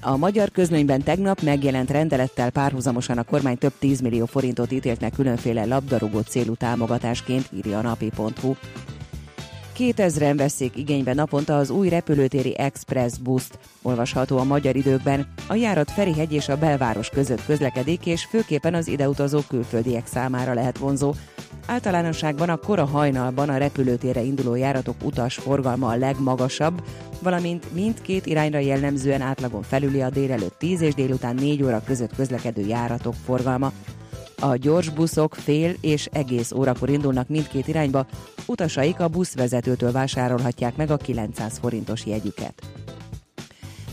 [0.00, 5.12] A magyar közlönyben tegnap megjelent rendelettel párhuzamosan a kormány több 10 millió forintot ítélt meg
[5.12, 8.54] különféle labdarúgó célú támogatásként, írja a napi.hu.
[9.80, 13.58] 2000-en veszik igénybe naponta az új repülőtéri Express buszt.
[13.82, 15.26] Olvasható a magyar időkben.
[15.48, 20.78] A járat Ferihegy és a belváros között közlekedik, és főképpen az ideutazó külföldiek számára lehet
[20.78, 21.14] vonzó.
[21.66, 26.82] Általánosságban a kora hajnalban a repülőtérre induló járatok utas forgalma a legmagasabb,
[27.22, 32.66] valamint mindkét irányra jellemzően átlagon felüli a délelőtt 10 és délután 4 óra között közlekedő
[32.66, 33.72] járatok forgalma.
[34.42, 38.06] A gyors buszok fél és egész órakor indulnak mindkét irányba,
[38.46, 42.62] utasaik a buszvezetőtől vásárolhatják meg a 900 forintos jegyüket.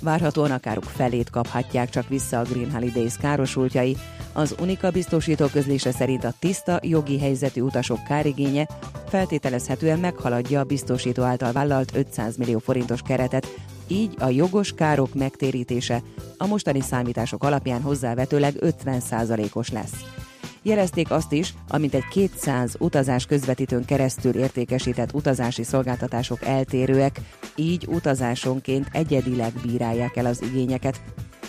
[0.01, 3.97] Várhatóan a károk felét kaphatják csak vissza a Green Holidays károsultjai.
[4.33, 8.67] Az Unika biztosító közlése szerint a tiszta, jogi helyzetű utasok kárigénye
[9.07, 13.47] feltételezhetően meghaladja a biztosító által vállalt 500 millió forintos keretet,
[13.87, 16.01] így a jogos károk megtérítése
[16.37, 20.25] a mostani számítások alapján hozzávetőleg 50%-os lesz.
[20.67, 27.19] Jelezték azt is, amint egy 200 utazás közvetítőn keresztül értékesített utazási szolgáltatások eltérőek,
[27.55, 31.01] így utazásonként egyedileg bírálják el az igényeket.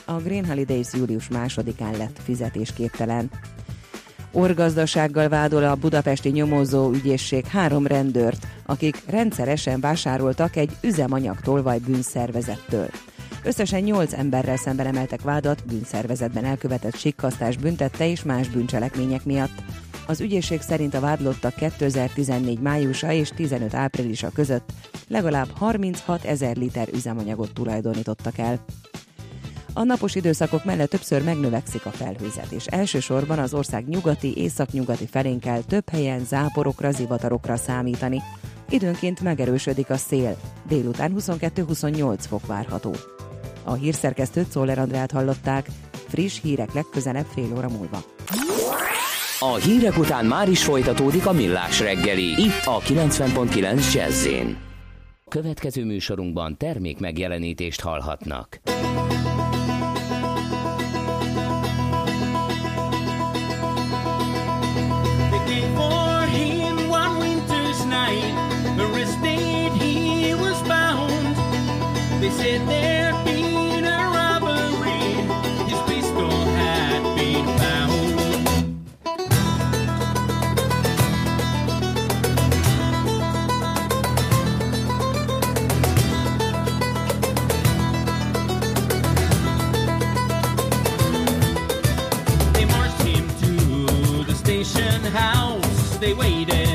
[0.04, 3.30] A Green Holidays július másodikán lett fizetésképtelen.
[4.32, 12.88] Orgazdasággal vádol a budapesti nyomozó ügyészség három rendőrt, akik rendszeresen vásároltak egy üzemanyag tolvaj bűnszervezettől.
[13.44, 19.62] Összesen 8 emberrel szemben emeltek vádat bűnszervezetben elkövetett sikkasztás büntette és más bűncselekmények miatt.
[20.06, 24.72] Az ügyészség szerint a vádlottak 2014 májusa és 15 áprilisa között
[25.08, 28.64] legalább 36 ezer liter üzemanyagot tulajdonítottak el.
[29.72, 35.38] A napos időszakok mellett többször megnövekszik a felhőzet, és elsősorban az ország nyugati, északnyugati felén
[35.38, 38.22] kell több helyen záporokra, zivatarokra számítani.
[38.68, 40.36] Időnként megerősödik a szél,
[40.68, 42.94] délután 22-28 fok várható.
[43.64, 45.68] A hírszerkesztőt Szoller Andrát hallották,
[46.08, 48.02] friss hírek legközelebb fél óra múlva.
[49.40, 54.28] A hírek után már is folytatódik a millás reggeli, itt a 90.9 jazz
[55.28, 58.60] Következő műsorunkban termék megjelenítést hallhatnak.
[96.08, 96.67] They waited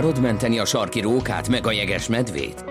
[0.00, 2.64] akarod menteni a sarki rókát, meg a jeges medvét?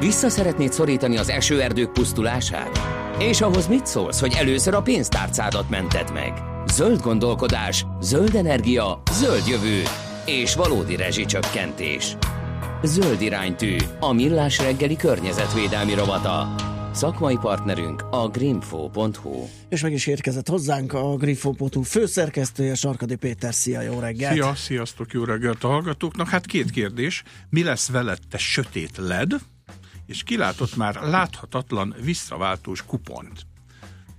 [0.00, 2.80] Vissza szeretnéd szorítani az esőerdők pusztulását?
[3.18, 6.32] És ahhoz mit szólsz, hogy először a pénztárcádat mented meg?
[6.66, 9.82] Zöld gondolkodás, zöld energia, zöld jövő
[10.26, 12.16] és valódi rezsicsökkentés.
[12.82, 16.54] Zöld iránytű, a millás reggeli környezetvédelmi rovata.
[16.92, 19.48] Szakmai partnerünk a greenfo.hu.
[19.68, 23.54] És meg is érkezett hozzánk a Grifo.hu főszerkesztője, Sarkadi Péter.
[23.54, 24.32] Szia, jó reggelt!
[24.32, 26.28] Szia, sziasztok, jó reggelt a hallgatóknak.
[26.28, 27.22] Hát két kérdés.
[27.50, 29.32] Mi lesz veled te sötét led?
[30.06, 33.46] És kilátott már láthatatlan visszaváltós kupont.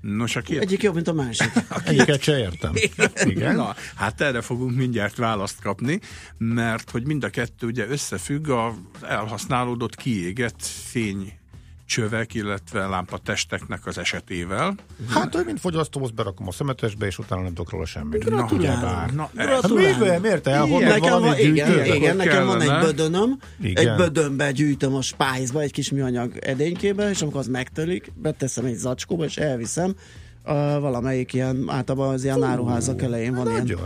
[0.01, 0.59] Nos, a két...
[0.59, 1.51] Egyik jobb, mint a másik.
[1.86, 2.74] Egyiket se értem.
[3.34, 3.55] Igen.
[3.55, 5.99] Na, hát erre fogunk mindjárt választ kapni,
[6.38, 11.41] mert hogy mind a kettő ugye összefügg az elhasználódott, kiégett fény
[11.86, 14.75] csövek, illetve lámpatesteknek az esetével.
[15.09, 18.23] Hát, hogy mint fogyasztóhoz berakom a szemetesbe, és utána nem tudok róla semmit.
[18.23, 19.11] Gratulálok.
[19.11, 19.61] Na, Gratulálok.
[19.61, 21.95] Hát miért, miért elhordod Igen, nekem van, igen, gyűjtőbe?
[21.95, 22.86] igen, nekem van egy kellene.
[22.86, 23.88] bödönöm, Igen.
[23.88, 28.75] egy bödönbe gyűjtöm a spájzba, egy kis műanyag edénykébe, és amikor az megtölik, beteszem egy
[28.75, 29.95] zacskóba, és elviszem
[30.43, 33.77] a valamelyik ilyen, általában az ilyen áruházak elején van ilyen.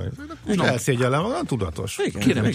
[0.46, 0.66] Nagyon.
[0.66, 1.98] Elszégyellem, olyan tudatos.
[2.06, 2.22] Igen.
[2.22, 2.52] Kérem.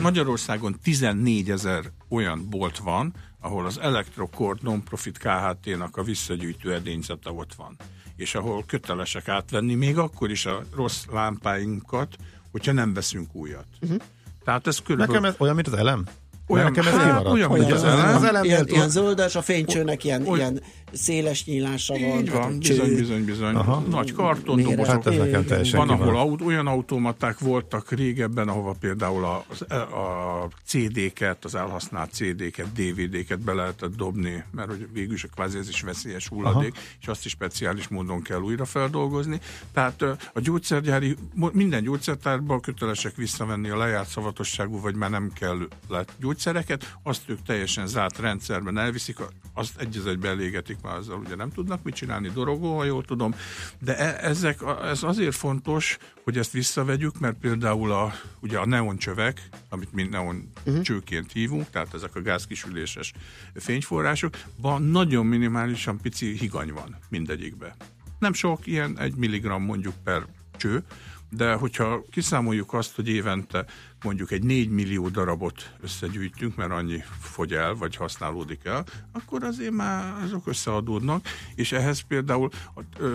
[0.00, 7.54] Magyarországon 14 ezer olyan bolt van, ahol az Electrocord Non-Profit KHT-nak a visszagyűjtő edényzete ott
[7.54, 7.76] van.
[8.16, 12.16] És ahol kötelesek átvenni még akkor is a rossz lámpáinkat,
[12.52, 13.66] hogyha nem veszünk újat.
[13.80, 13.98] Uh-huh.
[14.44, 15.14] Tehát ez körülbelül...
[15.14, 16.06] Nekem ez olyan, mint az elem?
[16.48, 18.16] Olyan- Nekem ez hát, olyan, mint Ugye az elem.
[18.16, 20.60] Az elemnél Ilyen, ilyen zöldes, a fénycsőnek ilyen, Oly- ilyen
[20.92, 22.18] széles nyílása van.
[22.18, 22.74] Így van, a cső.
[22.74, 23.54] bizony, bizony, bizony.
[23.54, 23.80] Aha.
[23.80, 24.86] Nagy kartondobozok.
[24.86, 29.74] Hát ez nekem teljesen Van, ahol aut- olyan automaták voltak régebben, ahova például a, a,
[29.74, 35.68] a CD-ket, az elhasznált CD-ket, DVD-ket be lehetett dobni, mert hogy végül is kvázi ez
[35.68, 36.84] is veszélyes hulladék, Aha.
[37.00, 39.40] és azt is speciális módon kell újra feldolgozni.
[39.72, 41.16] Tehát a gyógyszergyári,
[41.52, 45.58] minden gyógyszertárban kötelesek visszavenni a lejárt szavatosságú, vagy már nem kell
[45.88, 50.96] lett gyógyszereket, azt ők teljesen zárt rendszerben elviszik, a- azt egy az egybe elégetik, már
[50.96, 53.34] azzal ugye nem tudnak mit csinálni, dorogó, ha jól tudom,
[53.78, 59.48] de e- ezek, ez azért fontos, hogy ezt visszavegyük, mert például a, ugye a neoncsövek,
[59.68, 60.82] amit mi neon uh-huh.
[60.82, 63.12] csőként hívunk, tehát ezek a gázkisüléses
[63.54, 67.76] fényforrások, van nagyon minimálisan pici higany van mindegyikbe.
[68.18, 70.26] Nem sok, ilyen egy milligram mondjuk per
[70.56, 70.84] cső,
[71.30, 73.64] de hogyha kiszámoljuk azt, hogy évente
[74.02, 79.72] mondjuk egy 4 millió darabot összegyűjtünk, mert annyi fogy el, vagy használódik el, akkor azért
[79.72, 82.50] már azok összeadódnak, és ehhez például,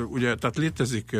[0.07, 1.15] ugye, tehát létezik,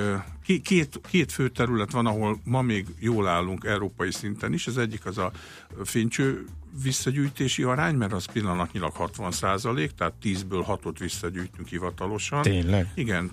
[0.64, 5.06] két, két fő terület van, ahol ma még jól állunk európai szinten is, az egyik
[5.06, 5.32] az a
[5.84, 6.46] fénycső
[6.84, 12.42] visszagyűjtési arány, mert az pillanatnyilag 60 százalék, tehát 10-ből 6-ot visszagyűjtünk hivatalosan.
[12.42, 12.92] Tényleg?
[12.96, 13.32] Igen,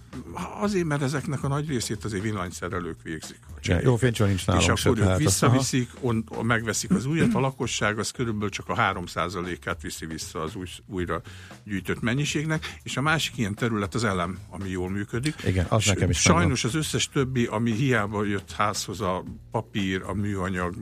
[0.60, 3.38] azért, mert ezeknek a nagy részét azért villanyszerelők végzik.
[3.60, 3.86] Cseréket.
[3.86, 7.98] Jó fénycső nincs És nálunk se, akkor ők visszaviszik, on, megveszik az újat, a lakosság
[7.98, 11.22] az körülbelül csak a 3%-át viszi vissza az új, újra
[11.64, 15.34] gyűjtött mennyiségnek, és a másik ilyen terület az elem, ami jól működik.
[15.44, 20.02] Igen, az S- nekem is Sajnos az összes többi, ami hiába jött házhoz a papír,
[20.06, 20.74] a műanyag,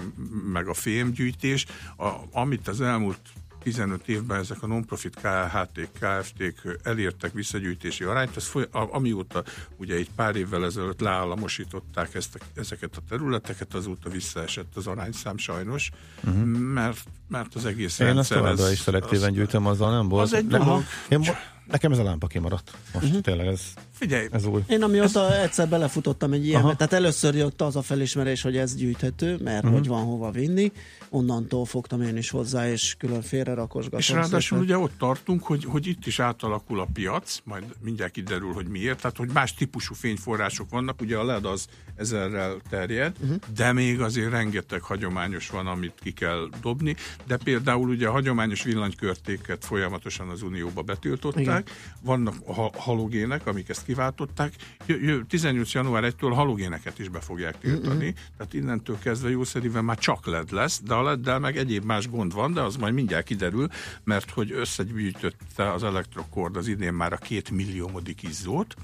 [0.52, 1.66] meg a fémgyűjtés,
[1.96, 3.20] a, amit az elmúlt
[3.68, 9.44] 15 évben ezek a non-profit KHT, KFT-k elértek visszagyűjtési arányt, az foly- amióta
[9.76, 15.36] ugye egy pár évvel ezelőtt leállamosították ezt a, ezeket a területeket, azóta visszaesett az arányszám
[15.36, 15.90] sajnos,
[16.24, 16.44] uh-huh.
[16.44, 18.36] mert, mert az egész Én azt rendszer...
[18.38, 20.24] továbbra ez- is szelektíven gyűjtöm, azzal nem volt.
[20.24, 20.82] Az egy dolog.
[21.08, 22.70] Én mo- nekem ez a lámpa kimaradt.
[22.94, 23.20] Most uh-huh.
[23.20, 23.60] tényleg ez,
[23.92, 24.62] Figyelj, ez új.
[24.66, 26.76] Én amióta egyszer belefutottam egy ilyen, Aha.
[26.76, 29.72] tehát először jött az a felismerés, hogy ez gyűjthető, mert Mhm.
[29.72, 30.72] hogy van hova vinni,
[31.08, 33.98] onnantól fogtam én is hozzá, és külön félre rakosgatom.
[33.98, 34.62] És ráadásul szépen.
[34.64, 39.00] ugye ott tartunk, hogy, hogy itt is átalakul a piac, majd mindjárt kiderül, hogy miért,
[39.00, 41.66] tehát hogy más típusú fényforrások vannak, ugye a LED az
[41.96, 43.36] ezerrel terjed, uh-huh.
[43.56, 48.62] de még azért rengeteg hagyományos van, amit ki kell dobni, de például ugye a hagyományos
[48.62, 51.64] villanykörtéket folyamatosan az Unióba betiltották, Igen.
[52.00, 54.54] vannak a halogének, amik ezt kiváltották,
[54.86, 55.72] Jö- jö- 18.
[55.72, 58.20] január 1-től halogéneket is be fogják tiltani, uh-huh.
[58.36, 62.32] tehát innentől kezdve jószerűen már csak LED lesz, de a LED-del meg egyéb más gond
[62.32, 63.68] van, de az majd mindjárt kiderül,
[64.04, 68.74] mert hogy összegyűjtötte az Electrocord az idén már a két milliómodik izzót,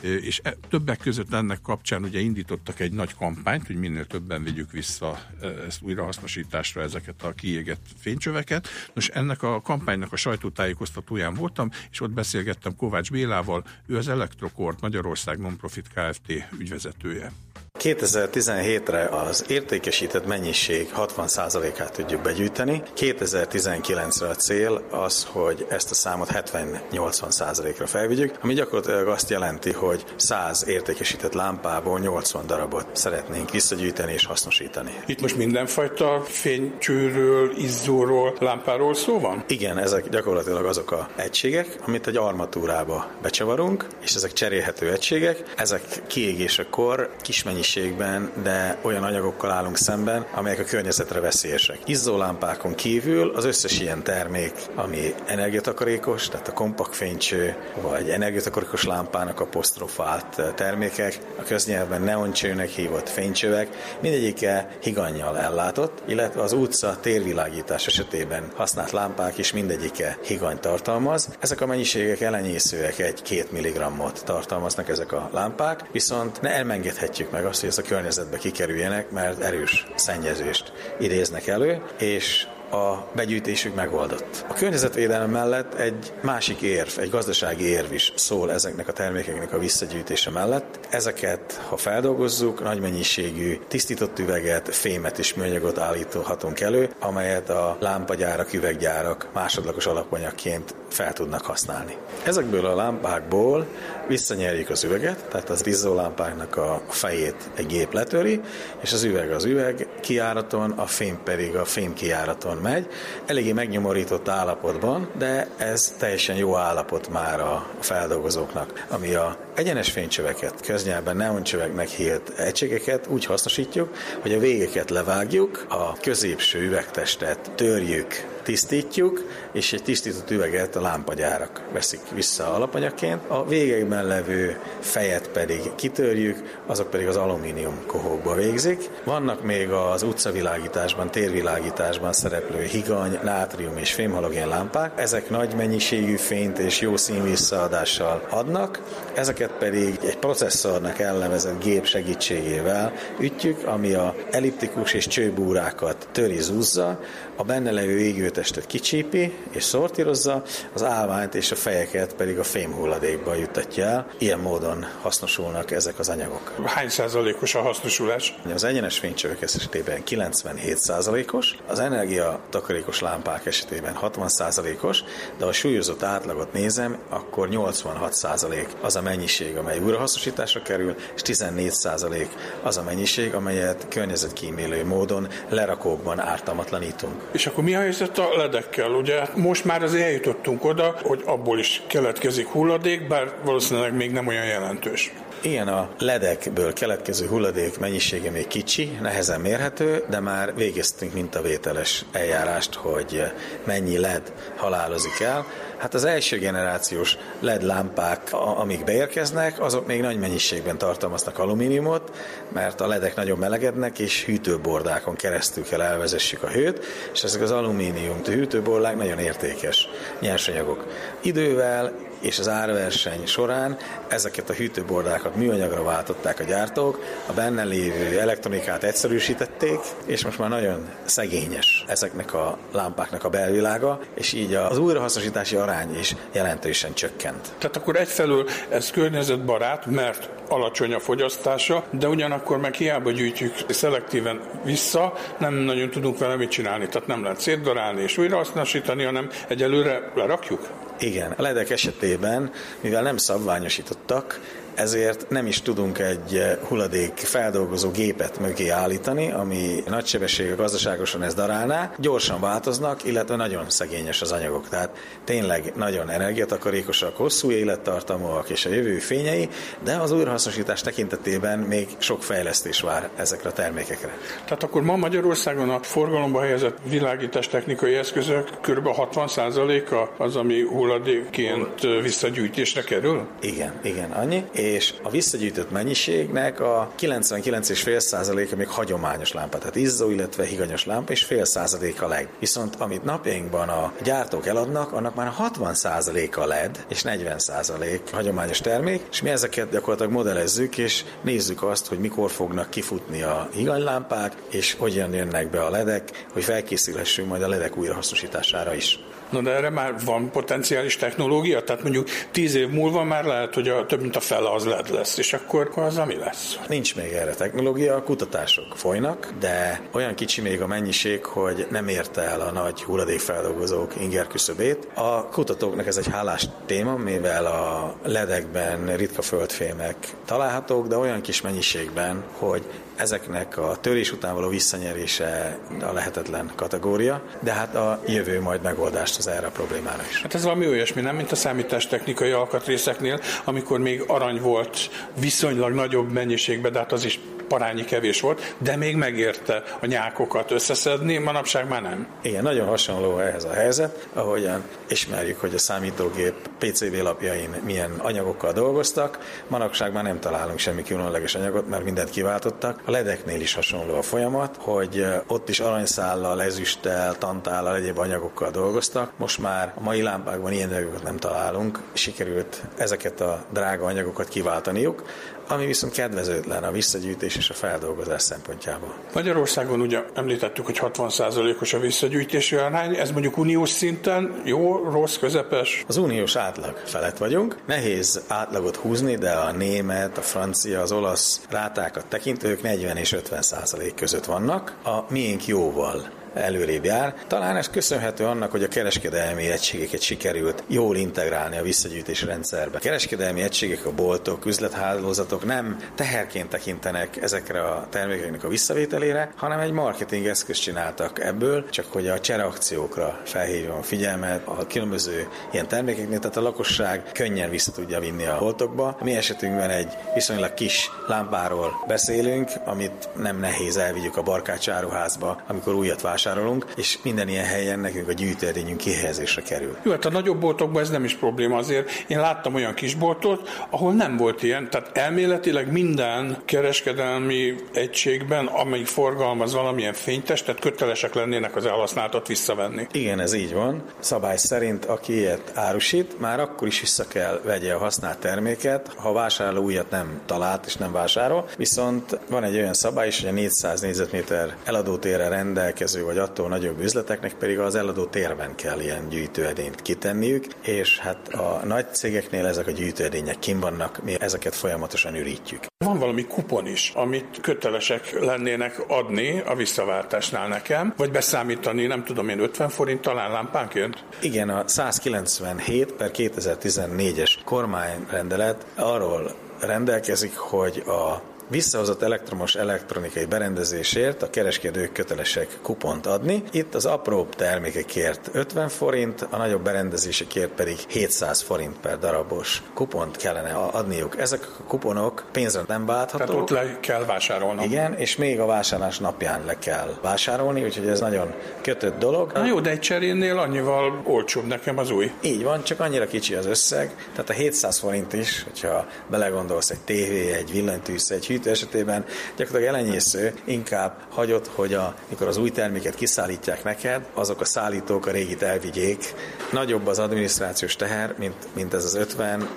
[0.00, 4.70] és e- többek között ennek kapcsán ugye indítottak egy nagy kampányt, hogy minél többen vigyük
[4.70, 5.18] vissza
[5.66, 8.68] ezt újrahasznosításra ezeket a kiégett fénycsöveket.
[8.94, 14.78] Nos, ennek a kampánynak a sajtótájékoztatóján voltam, és ott beszélgettem Kovács Bélával, ő az Electrocord
[14.80, 16.32] Magyarország Nonprofit Kft.
[16.58, 17.32] ügyvezetője.
[17.80, 26.30] 2017-re az értékesített mennyiség 60%-át tudjuk begyűjteni, 2019-re a cél az, hogy ezt a számot
[26.32, 34.26] 70-80%-ra felvigyük, ami gyakorlatilag azt jelenti, hogy 100 értékesített lámpából 80 darabot szeretnénk visszagyűjteni és
[34.26, 34.94] hasznosítani.
[35.06, 39.44] Itt most mindenfajta fénycsőről, izzóról, lámpáról szó van?
[39.48, 45.42] Igen, ezek gyakorlatilag azok a egységek, amit egy armatúrába becsavarunk, és ezek cserélhető egységek.
[45.56, 47.42] Ezek kiégésekor kis
[47.74, 51.78] mennyiségben, de olyan anyagokkal állunk szemben, amelyek a környezetre veszélyesek.
[51.84, 59.40] Izzólámpákon kívül az összes ilyen termék, ami energiatakarékos, tehát a kompakt fénycső, vagy energiatakarékos lámpának
[59.40, 63.68] apostrofált termékek, a köznyelvben neoncsőnek hívott fénycsövek,
[64.00, 71.28] mindegyike higannyal ellátott, illetve az utca térvilágítás esetében használt lámpák is mindegyike higany tartalmaz.
[71.40, 77.55] Ezek a mennyiségek elenyészőek, egy-két milligrammot tartalmaznak ezek a lámpák, viszont ne elmengedhetjük meg azt,
[77.60, 84.44] hogy ez a környezetbe kikerüljenek, mert erős szennyezést idéznek elő, és a begyűjtésük megoldott.
[84.48, 89.58] A környezetvédelem mellett egy másik érv, egy gazdasági érv is szól ezeknek a termékeknek a
[89.58, 90.78] visszagyűjtése mellett.
[90.90, 98.52] Ezeket, ha feldolgozzuk, nagy mennyiségű tisztított üveget, fémet és műanyagot állíthatunk elő, amelyet a lámpagyárak,
[98.52, 101.96] üveggyárak másodlagos alapanyagként fel tudnak használni.
[102.24, 103.66] Ezekből a lámpákból
[104.08, 108.40] visszanyerjük az üveget, tehát az izzólámpáknak a fejét egy gép letöri,
[108.82, 112.86] és az üveg az üveg kiáraton, a fém pedig a fém kiáraton megy.
[113.26, 120.60] Eléggé megnyomorított állapotban, de ez teljesen jó állapot már a feldolgozóknak, ami a egyenes fénycsöveket,
[120.60, 129.22] köznyelben neoncsöveknek hírt egységeket úgy hasznosítjuk, hogy a végeket levágjuk, a középső üvegtestet törjük, tisztítjuk,
[129.52, 133.20] és egy tisztított üveget a lámpagyárak veszik vissza alapanyagként.
[133.28, 138.90] A végekben levő fejet pedig kitörjük, azok pedig az alumínium kohókba végzik.
[139.04, 145.00] Vannak még az utcavilágításban, térvilágításban szereplő higany, nátrium és fémhalogén lámpák.
[145.00, 148.80] Ezek nagy mennyiségű fényt és jó színvisszaadással adnak.
[149.14, 157.00] Ezeket pedig egy processzornak elnevezett gép segítségével ütjük, ami a elliptikus és csőbúrákat töri zúzza,
[157.36, 157.98] a benne levő
[158.36, 164.06] égőtestet kicsípi és szortírozza, az állványt és a fejeket pedig a fémhulladékba juttatja el.
[164.18, 166.52] Ilyen módon hasznosulnak ezek az anyagok.
[166.64, 168.34] Hány százalékos a hasznosulás?
[168.54, 175.04] Az egyenes fénycsövek esetében 97 százalékos, az energiatakarékos lámpák esetében 60 százalékos,
[175.38, 181.22] de a súlyozott átlagot nézem, akkor 86 százalék az a mennyiség, amely újrahasznosításra kerül, és
[181.22, 182.28] 14 százalék
[182.62, 187.22] az a mennyiség, amelyet környezetkímélő módon lerakókban ártalmatlanítunk.
[187.32, 188.90] És akkor mi a helyzet a ledekkel?
[188.90, 194.26] Ugye most már azért eljutottunk oda, hogy abból is keletkezik hulladék, bár valószínűleg még nem
[194.26, 195.12] olyan jelentős.
[195.42, 202.74] Igen, a ledekből keletkező hulladék mennyisége még kicsi, nehezen mérhető, de már végeztünk mintavételes eljárást,
[202.74, 203.22] hogy
[203.64, 205.46] mennyi led halálozik el.
[205.76, 212.16] Hát az első generációs LED lámpák, amik beérkeznek, azok még nagy mennyiségben tartalmaznak alumíniumot,
[212.52, 217.50] mert a ledek nagyon melegednek, és hűtőbordákon keresztül kell elvezessük a hőt, és ezek az
[217.50, 219.88] alumínium hűtőbordák nagyon értékes
[220.20, 220.86] nyersanyagok.
[221.20, 223.76] Idővel és az árverseny során
[224.08, 230.48] ezeket a hűtőbordákat műanyagra váltották a gyártók, a benne lévő elektronikát egyszerűsítették, és most már
[230.48, 237.52] nagyon szegényes ezeknek a lámpáknak a belvilága, és így az újrahasznosítási arány is jelentősen csökkent.
[237.58, 244.40] Tehát akkor egyfelől ez környezetbarát, mert alacsony a fogyasztása, de ugyanakkor meg hiába gyűjtjük szelektíven
[244.64, 250.10] vissza, nem nagyon tudunk vele mit csinálni, tehát nem lehet szétdarálni és újrahasznosítani, hanem egyelőre
[250.14, 250.68] lerakjuk.
[250.98, 254.40] Igen, a ledek esetében, mivel nem szabványosítottak,
[254.76, 261.36] ezért nem is tudunk egy hulladék feldolgozó gépet mögé állítani, ami nagy sebességű gazdaságosan ezt
[261.36, 261.92] darálná.
[261.98, 264.68] Gyorsan változnak, illetve nagyon szegényes az anyagok.
[264.68, 264.90] Tehát
[265.24, 269.48] tényleg nagyon energiatakarékosak, hosszú élettartamúak és a jövő fényei,
[269.84, 274.18] de az újrahasznosítás tekintetében még sok fejlesztés vár ezekre a termékekre.
[274.44, 278.88] Tehát akkor ma Magyarországon a forgalomba helyezett világítás technikai eszközök kb.
[279.14, 283.26] 60%-a az, ami hulladékként visszagyűjtésre kerül?
[283.40, 290.44] Igen, igen, annyi és a visszagyűjtött mennyiségnek a 99,5%-a még hagyományos lámpa, tehát izzó, illetve
[290.44, 292.28] higanyos lámpa, és fél százaléka LED.
[292.38, 299.22] Viszont amit napjainkban a gyártók eladnak, annak már 60%-a LED, és 40% hagyományos termék, és
[299.22, 305.12] mi ezeket gyakorlatilag modellezzük, és nézzük azt, hogy mikor fognak kifutni a higanylámpák, és hogyan
[305.12, 308.98] jönnek be a ledek, hogy felkészülhessünk majd a ledek újrahasznosítására is.
[309.30, 311.62] Na de erre már van potenciális technológia?
[311.62, 314.90] Tehát mondjuk tíz év múlva már lehet, hogy a, több mint a fele az LED
[314.90, 316.58] lesz, és akkor az mi lesz?
[316.68, 322.22] Nincs még erre technológia, kutatások folynak, de olyan kicsi még a mennyiség, hogy nem érte
[322.22, 324.88] el a nagy hulladékfeldolgozók inger küszöbét.
[324.94, 331.40] A kutatóknak ez egy hálás téma, mivel a ledekben ritka földfémek találhatók, de olyan kis
[331.40, 332.64] mennyiségben, hogy
[332.96, 339.18] ezeknek a törés után való visszanyerése a lehetetlen kategória, de hát a jövő majd megoldást
[339.18, 340.22] az erre a problémára is.
[340.22, 344.78] Hát ez valami olyasmi, nem, mint a számítástechnikai alkatrészeknél, amikor még arany volt
[345.20, 350.50] viszonylag nagyobb mennyiségben, de hát az is parányi kevés volt, de még megérte a nyákokat
[350.50, 352.06] összeszedni, manapság már nem.
[352.22, 358.52] Igen, nagyon hasonló ehhez a helyzet, ahogyan ismerjük, hogy a számítógép PCB lapjain milyen anyagokkal
[358.52, 359.18] dolgoztak,
[359.48, 362.80] manapság már nem találunk semmi különleges anyagot, mert mindent kiváltottak.
[362.86, 369.12] A ledeknél is hasonló a folyamat, hogy ott is aranyszállal, ezüsttel, tantállal, egyéb anyagokkal dolgoztak.
[369.16, 375.02] Most már a mai lámpákban ilyen anyagokat nem találunk, sikerült ezeket a drága anyagokat kiváltaniuk,
[375.48, 378.94] ami viszont kedvezőtlen a visszagyűjtés és a feldolgozás szempontjából.
[379.14, 385.84] Magyarországon ugye említettük, hogy 60%-os a visszagyűjtési arány, ez mondjuk uniós szinten jó, rossz, közepes?
[385.88, 387.56] Az uniós átlag felett vagyunk.
[387.66, 393.12] Nehéz átlagot húzni, de a német, a francia, az olasz rátákat tekintve ők 40 és
[393.12, 394.76] 50 százalék között vannak.
[394.84, 397.14] A miénk jóval előrébb jár.
[397.26, 402.76] Talán ez köszönhető annak, hogy a kereskedelmi egységeket sikerült jól integrálni a visszagyűjtés rendszerbe.
[402.76, 409.58] A kereskedelmi egységek, a boltok, üzlethálózatok nem teherként tekintenek ezekre a termékeknek a visszavételére, hanem
[409.58, 415.68] egy marketing eszközt csináltak ebből, csak hogy a csereakciókra felhívjon a figyelmet a különböző ilyen
[415.68, 418.96] termékeknél, tehát a lakosság könnyen vissza tudja vinni a boltokba.
[419.02, 426.00] Mi esetünkben egy viszonylag kis lámpáról beszélünk, amit nem nehéz elvigyük a barkácsáruházba, amikor újat
[426.00, 429.76] vásárolunk vásárolunk, és minden ilyen helyen nekünk a gyűjtőedényünk kihelyezésre kerül.
[429.82, 431.90] Jó, hát a nagyobb boltokban ez nem is probléma azért.
[432.06, 439.54] Én láttam olyan kisboltot, ahol nem volt ilyen, tehát elméletileg minden kereskedelmi egységben, amelyik forgalmaz
[439.54, 442.86] valamilyen fénytestet, kötelesek lennének az elhasználtat visszavenni.
[442.92, 443.82] Igen, ez így van.
[443.98, 449.12] Szabály szerint, aki ilyet árusít, már akkor is vissza kell vegye a használt terméket, ha
[449.12, 451.48] vásárló újat nem talált és nem vásárol.
[451.56, 456.48] Viszont van egy olyan szabály is, hogy a 400 négyzetméter eladótérre rendelkező vagy vagy attól
[456.48, 462.46] nagyobb üzleteknek pedig az eladó térben kell ilyen gyűjtőedényt kitenniük, és hát a nagy cégeknél
[462.46, 465.66] ezek a gyűjtőedények kim vannak, mi ezeket folyamatosan ürítjük.
[465.84, 472.28] Van valami kupon is, amit kötelesek lennének adni a visszaváltásnál nekem, vagy beszámítani, nem tudom
[472.28, 474.04] én, 50 forint talán lámpánként?
[474.20, 484.30] Igen, a 197 per 2014-es kormányrendelet arról rendelkezik, hogy a visszahozott elektromos elektronikai berendezésért a
[484.30, 486.42] kereskedők kötelesek kupont adni.
[486.50, 493.16] Itt az apróbb termékekért 50 forint, a nagyobb berendezésekért pedig 700 forint per darabos kupont
[493.16, 494.18] kellene adniuk.
[494.18, 496.26] Ezek a kuponok pénzre nem válthatók.
[496.26, 497.64] Tehát ott le kell vásárolni.
[497.64, 502.32] Igen, és még a vásárlás napján le kell vásárolni, úgyhogy ez nagyon kötött dolog.
[502.32, 505.12] Na jó, de egy cserénél annyival olcsóbb nekem az új.
[505.20, 506.94] Így van, csak annyira kicsi az összeg.
[507.12, 512.04] Tehát a 700 forint is, hogyha belegondolsz egy tévé, egy villanytűz, egy hűtő esetében
[512.36, 518.06] gyakorlatilag elenyésző, inkább hagyott, hogy a, mikor az új terméket kiszállítják neked, azok a szállítók
[518.06, 519.14] a régit elvigyék.
[519.52, 522.48] Nagyobb az adminisztrációs teher, mint, mint ez az 50,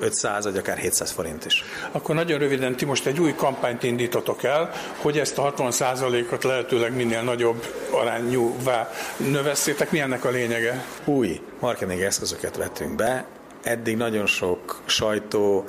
[0.00, 1.64] 500 vagy akár 700 forint is.
[1.92, 6.96] Akkor nagyon röviden, ti most egy új kampányt indítotok el, hogy ezt a 60%-ot lehetőleg
[6.96, 9.90] minél nagyobb arányúvá növesszétek.
[9.90, 10.84] Mi ennek a lényege?
[11.04, 13.26] Új marketing eszközöket vettünk be,
[13.64, 15.64] eddig nagyon sok sajtó,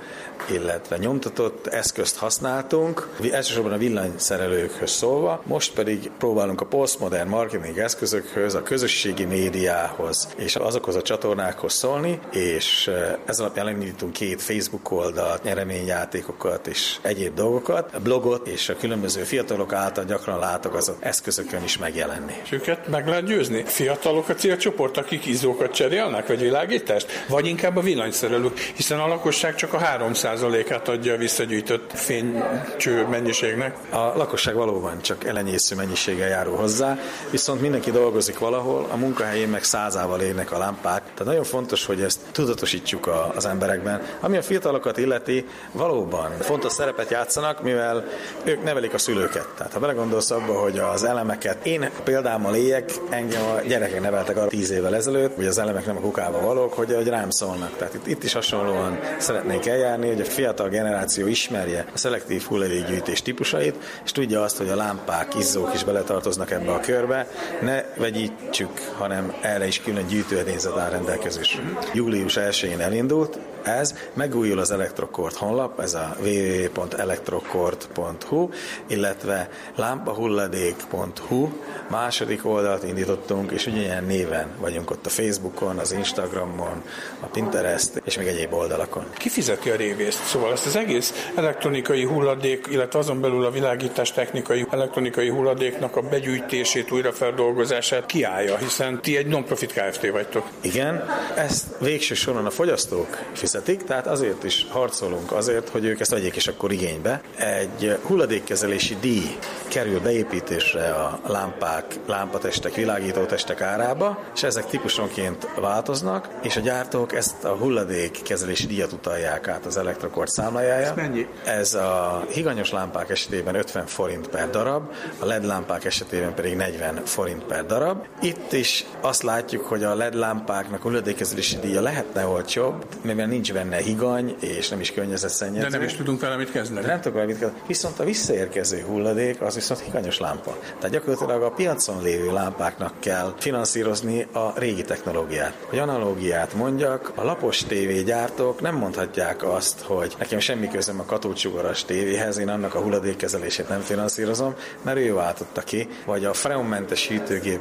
[0.50, 8.56] illetve nyomtatott eszközt használtunk, elsősorban a villanyszerelőkhöz szólva, most pedig próbálunk a postmodern marketing eszközökhöz,
[8.56, 14.92] a közösségi médiához és azokhoz a csatornákhoz szólni, és eh, ez alapján elindítunk két Facebook
[14.92, 21.64] oldalt, nyereményjátékokat és egyéb dolgokat, a blogot és a különböző fiatalok által gyakran az eszközökön
[21.64, 22.34] is megjelenni.
[22.44, 23.64] És őket meg lehet győzni?
[23.66, 27.26] Fiatalok a célcsoport, akik izzókat cserélnek, vagy világítást?
[27.28, 29.78] Vagy inkább a villanyszerelők, hiszen a lakosság csak a
[30.26, 33.76] 3%-át adja a visszagyűjtött fénycső mennyiségnek.
[33.90, 36.98] A lakosság valóban csak elenyésző mennyiséggel járul hozzá,
[37.30, 41.02] viszont mindenki dolgozik valahol, a munkahelyén meg százával érnek a lámpák.
[41.04, 44.02] Tehát nagyon fontos, hogy ezt tudatosítsuk az emberekben.
[44.20, 48.06] Ami a fiatalokat illeti, valóban fontos szerepet játszanak, mivel
[48.44, 49.48] ők nevelik a szülőket.
[49.58, 54.48] Tehát ha belegondolsz abba, hogy az elemeket, én példámmal éljek, engem a gyerekek neveltek arra
[54.48, 57.78] tíz évvel ezelőtt, hogy az elemek nem a kukába valók, hogy, hogy rám szólnak.
[57.78, 63.22] Tehát itt, itt is hasonlóan szeretnénk eljárni, hogy a fiatal generáció ismerje a szelektív hulladékgyűjtés
[63.22, 67.28] típusait, és tudja azt, hogy a lámpák, izzók is beletartoznak ebbe a körbe.
[67.62, 71.62] Ne vegyítsük, hanem erre is külön gyűjtőedényzet áll rendelkezésre.
[71.94, 78.50] Július 1-én elindult, ez, megújul az Elektrokort honlap, ez a www.elektrokort.hu,
[78.88, 81.50] illetve lámpahulladék.hu,
[81.90, 86.84] második oldalt indítottunk, és ugyanilyen néven vagyunk ott a Facebookon, az Instagramon,
[87.20, 89.06] a Pinterest és még egyéb oldalakon.
[89.18, 89.76] Ki fizeti a
[90.06, 90.26] révészt?
[90.26, 96.02] Szóval ezt az egész elektronikai hulladék, illetve azon belül a világítás technikai elektronikai hulladéknak a
[96.02, 100.10] begyűjtését, újrafeldolgozását kiállja, hiszen ti egy non-profit Kft.
[100.12, 100.48] vagytok.
[100.62, 106.12] Igen, ezt végső soron a fogyasztók fizetik, tehát azért is harcolunk azért, hogy ők ezt
[106.12, 107.22] vegyék is akkor igénybe.
[107.36, 109.38] Egy hulladékkezelési díj
[109.68, 117.44] kerül beépítésre a lámpák, lámpatestek, világítótestek árába, és ezek típusonként változnak, és a gyártók ezt
[117.44, 120.86] a hulladékkezelési díjat utalják át az elektrokort számlájára.
[120.86, 121.28] Ez mennyi?
[121.46, 127.02] Ez a higanyos lámpák esetében 50 forint per darab, a LED lámpák esetében pedig 40
[127.06, 128.06] forint per darab.
[128.22, 133.54] Itt is azt látjuk, hogy a LED lámpáknak a hulladékkezelési díja lehetne olcsóbb, mivel nincs
[133.54, 135.68] benne higany, és nem is környezetszennyező.
[135.68, 136.82] De nem is tudunk vele mit kezdeni.
[136.82, 137.62] De nem tudok vele mit kezdeni.
[137.68, 140.58] Viszont a visszaérkező hulladék az viszont higanyos lámpa.
[140.62, 145.54] Tehát gyakorlatilag a piacon lévő lámpáknak kell finanszírozni a régi technológiát.
[145.70, 151.86] Hogy analógiát mondjak, a lapos tévégyártók nem mondhatják azt, hogy nekem semmi közöm a katócsugaras
[151.86, 157.60] tévéhez, én annak a hulladékkezelését nem finanszírozom, mert ő váltotta ki, vagy a freonmentes hűtőgép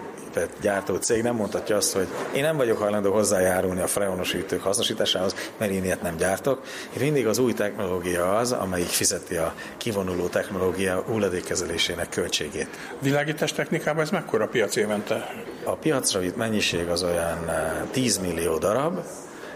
[0.60, 5.34] gyártó cég nem mondhatja azt, hogy én nem vagyok hajlandó hozzájárulni a freonos hűtők hasznosításához,
[5.56, 6.62] mert én ilyet nem gyártok.
[6.92, 12.68] Itt mindig az új technológia az, amelyik fizeti a kivonuló technológia hulladékkezelésének költségét.
[12.98, 15.34] Világítás technikában ez mekkora piac évente?
[15.64, 17.50] A piacra vitt mennyiség az olyan
[17.90, 18.98] 10 millió darab,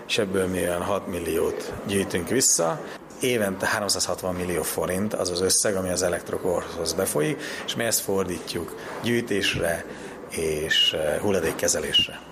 [0.09, 2.81] és ebből mi olyan 6 milliót gyűjtünk vissza.
[3.21, 8.77] Évente 360 millió forint az az összeg, ami az elektrokorhoz befolyik, és mi ezt fordítjuk
[9.03, 9.85] gyűjtésre
[10.31, 12.28] és hulladékkezelésre.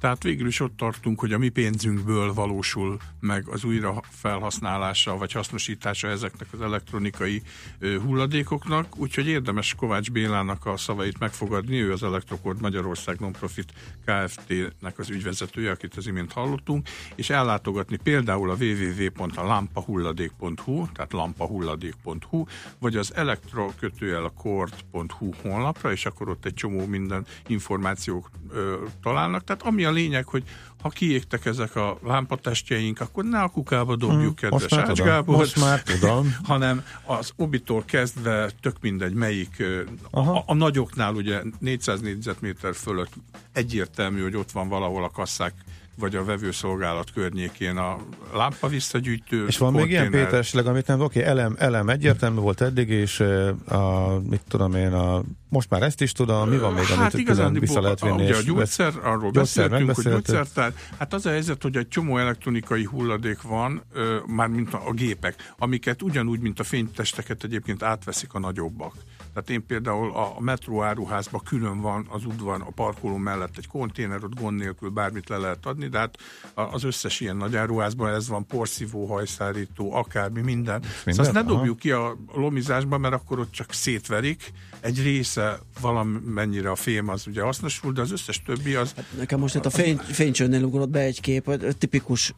[0.00, 5.32] Tehát végül is ott tartunk, hogy a mi pénzünkből valósul meg az újra felhasználása vagy
[5.32, 7.42] hasznosítása ezeknek az elektronikai
[7.80, 13.72] hulladékoknak, úgyhogy érdemes Kovács Bélának a szavait megfogadni, ő az Elektrokord Magyarország Nonprofit
[14.04, 22.44] Kft-nek az ügyvezetője, akit az imént hallottunk, és ellátogatni például a www.lampahulladék.hu, tehát lampahulladék.hu,
[22.78, 29.44] vagy az elektrokötőjel a kort.hu honlapra, és akkor ott egy csomó minden információk ö, találnak.
[29.44, 30.42] Tehát ami a lényeg, hogy
[30.82, 35.36] ha kiégtek ezek a lámpatestjeink, akkor ne a kukába dobjuk, hmm, kedves most Ács Gábor,
[35.36, 36.36] most már tudom.
[36.44, 39.62] hanem az obitól kezdve tök mindegy melyik,
[40.10, 43.12] a, a nagyoknál ugye 400 négyzetméter fölött
[43.52, 45.54] egyértelmű, hogy ott van valahol a kasszák
[45.98, 47.98] vagy a vevőszolgálat környékén a
[48.32, 49.46] lámpa visszagyűjtő.
[49.46, 53.20] És van még ilyen Péter esetleg, amit nem, oké, elem, elem egyértelmű volt eddig, és
[53.68, 57.26] a, mit tudom én, a, most már ezt is tudom, mi van még, hát amit
[57.26, 58.24] külön vissza lehet vinni?
[58.24, 62.18] Ugye a gyógyszer, arról gyógyszer beszéltünk, hogy gyógyszertár, hát az a helyzet, hogy egy csomó
[62.18, 63.82] elektronikai hulladék van,
[64.26, 68.94] már mint a, a gépek, amiket ugyanúgy, mint a fénytesteket egyébként átveszik a nagyobbak.
[69.38, 74.24] Tehát én például a metró áruházban külön van az udvar, a parkoló mellett egy konténer,
[74.24, 76.18] ott gond nélkül bármit le lehet adni, de hát
[76.54, 80.80] az összes ilyen nagy áruházban ez van, porszívó, hajszárító, akármi, minden.
[80.80, 80.84] minden?
[81.04, 84.52] Szóval azt ne dobjuk ki a lomizásba, mert akkor ott csak szétverik.
[84.80, 88.92] Egy része valamennyire a fém az ugye hasznosul, de az összes többi az...
[88.96, 92.34] Hát nekem most itt a fény, fénycsőnél ugrott be egy kép, hogy tipikus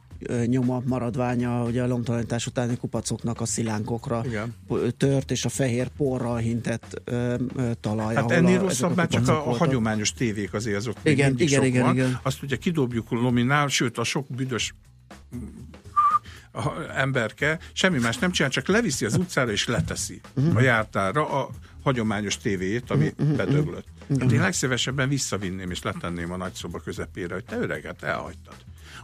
[0.47, 4.55] nyoma maradványa, ugye a lomtalanítás utáni kupacoknak a szilánkokra Igen.
[4.97, 8.15] tört, és a fehér porral hintett ö, ö, talaj.
[8.15, 11.83] Hát ennél a, rosszabb már csak a, a hagyományos tévék azért azok igen, igen, igen,
[11.83, 11.95] van.
[11.95, 12.19] igen.
[12.23, 14.75] Azt ugye kidobjuk lominál, sőt a sok büdös
[15.70, 15.70] a
[16.95, 20.57] emberke semmi más nem csinál, csak leviszi az utcára és leteszi uh-huh.
[20.57, 21.51] a jártára a
[21.83, 23.37] hagyományos tévéjét, ami uh-huh.
[23.37, 23.87] bedöglött.
[24.01, 24.21] Uh-huh.
[24.21, 28.55] Hát én legszívesebben visszavinném és letenném a nagyszoba közepére, hogy te öreget, elhagytad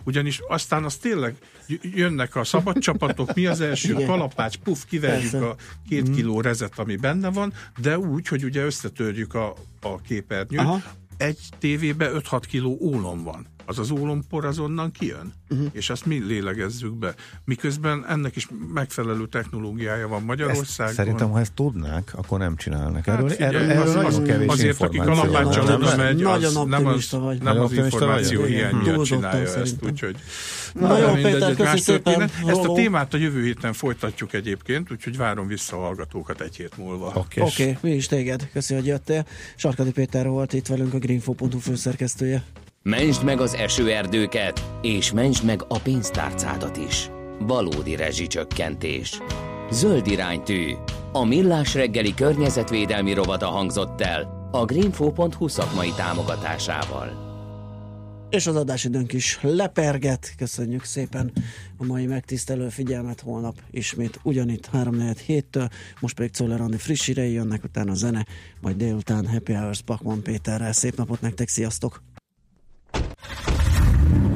[0.07, 1.37] ugyanis aztán az tényleg
[1.83, 4.07] jönnek a szabad csapatok, mi az első, Igen.
[4.07, 5.47] kalapács, puf, kiverjük Persze.
[5.47, 5.57] a
[5.89, 10.83] két kiló rezet, ami benne van, de úgy, hogy ugye összetörjük a, a képernyőt, Aha.
[11.17, 15.67] egy tévébe 5-6 kiló ólom van az az ólompor az onnan kijön, uh-huh.
[15.73, 17.15] és azt mi lélegezzük be.
[17.45, 20.87] Miközben ennek is megfelelő technológiája van Magyarországon.
[20.87, 23.07] Ezt, szerintem, ha ezt tudnák, akkor nem csinálnak.
[23.07, 27.11] Erről, hát, erről, erről az, nagyon kevés Azért, aki kalapáccsal oda megy, az nem az,
[27.11, 27.43] vagy.
[27.43, 30.17] nem az információ hiány miatt csinálja ezt, úgyhogy
[30.81, 32.21] Na jó, Péter, köszi szépen.
[32.47, 36.77] Ezt a témát a jövő héten folytatjuk egyébként, úgyhogy várom vissza a hallgatókat egy hét
[36.77, 37.13] múlva.
[37.15, 38.49] Oké, okay, mi is téged.
[38.53, 39.27] Köszi, hogy jöttél.
[39.57, 42.45] Sarkadi Péter volt itt velünk, a greenfo.hu főszerkesztője.
[42.89, 47.11] Mentsd meg az esőerdőket, és mentsd meg a pénztárcádat is.
[47.39, 49.21] Valódi rezsicsökkentés.
[49.71, 50.73] Zöld iránytű.
[51.13, 57.25] A millás reggeli környezetvédelmi rovata hangzott el a greenfo.hu szakmai támogatásával.
[58.31, 60.35] És az adásidőnk is leperget.
[60.37, 61.33] Köszönjük szépen
[61.77, 63.21] a mai megtisztelő figyelmet.
[63.21, 65.15] Holnap ismét ugyanitt 3
[65.51, 65.69] től
[66.01, 68.27] Most pedig Czoller Andi friss jönnek, utána a zene,
[68.61, 70.73] majd délután Happy Hours Pakman Péterrel.
[70.73, 72.03] Szép napot nektek, sziasztok!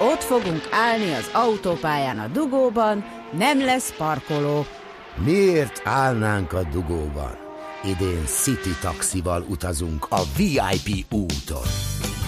[0.00, 3.04] Ott fogunk állni az autópályán a dugóban,
[3.38, 4.66] nem lesz parkoló.
[5.24, 7.36] Miért állnánk a dugóban?
[7.84, 11.66] Idén City taxival utazunk a VIP úton.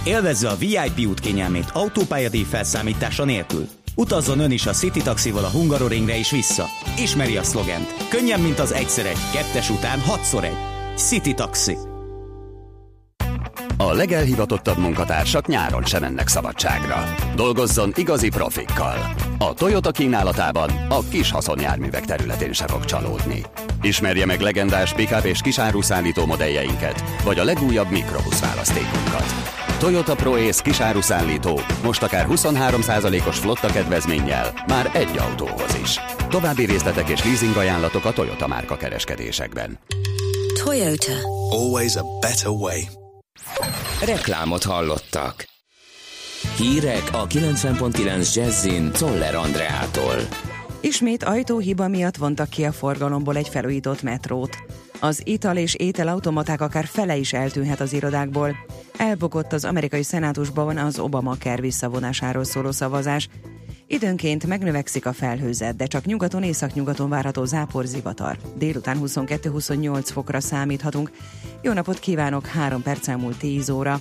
[0.04, 3.68] Élvezze a VIP út kényelmét autópályadíj felszámítása nélkül.
[3.96, 6.64] Utazzon ön is a City taxival a Hungaroringre és vissza.
[6.98, 8.08] Ismeri a szlogent.
[8.08, 10.58] Könnyen, mint az egyszer egy, kettes után hatszor egy.
[10.96, 11.89] City Taxi.
[13.80, 17.14] A legelhivatottabb munkatársak nyáron sem mennek szabadságra.
[17.34, 19.14] Dolgozzon igazi profikkal.
[19.38, 23.42] A Toyota kínálatában a kis haszonjárművek területén se fog csalódni.
[23.82, 29.34] Ismerje meg legendás pick és kisáruszállító modelljeinket, vagy a legújabb mikrobusz választékunkat.
[29.78, 36.00] Toyota ProAce kisáruszállító most akár 23%-os flotta kedvezménnyel már egy autóhoz is.
[36.28, 39.78] További részletek és leasing ajánlatok a Toyota márka kereskedésekben.
[40.64, 41.12] Toyota.
[41.50, 42.99] Always a better way.
[44.04, 45.48] Reklámot hallottak.
[46.56, 50.16] Hírek a 90.9 Jazzin Toller Andreától.
[50.80, 54.56] Ismét ajtóhiba miatt vontak ki a forgalomból egy felújított metrót.
[55.00, 58.56] Az ital és ételautomaták akár fele is eltűnhet az irodákból.
[58.96, 63.28] Elbukott az amerikai szenátusban az Obama ker visszavonásáról szóló szavazás.
[63.92, 68.38] Időnként megnövekszik a felhőzet, de csak nyugaton északnyugaton várható zápor zivatar.
[68.56, 71.10] Délután 22-28 fokra számíthatunk.
[71.62, 74.00] Jó napot kívánok, 3 perc elmúlt 10 óra.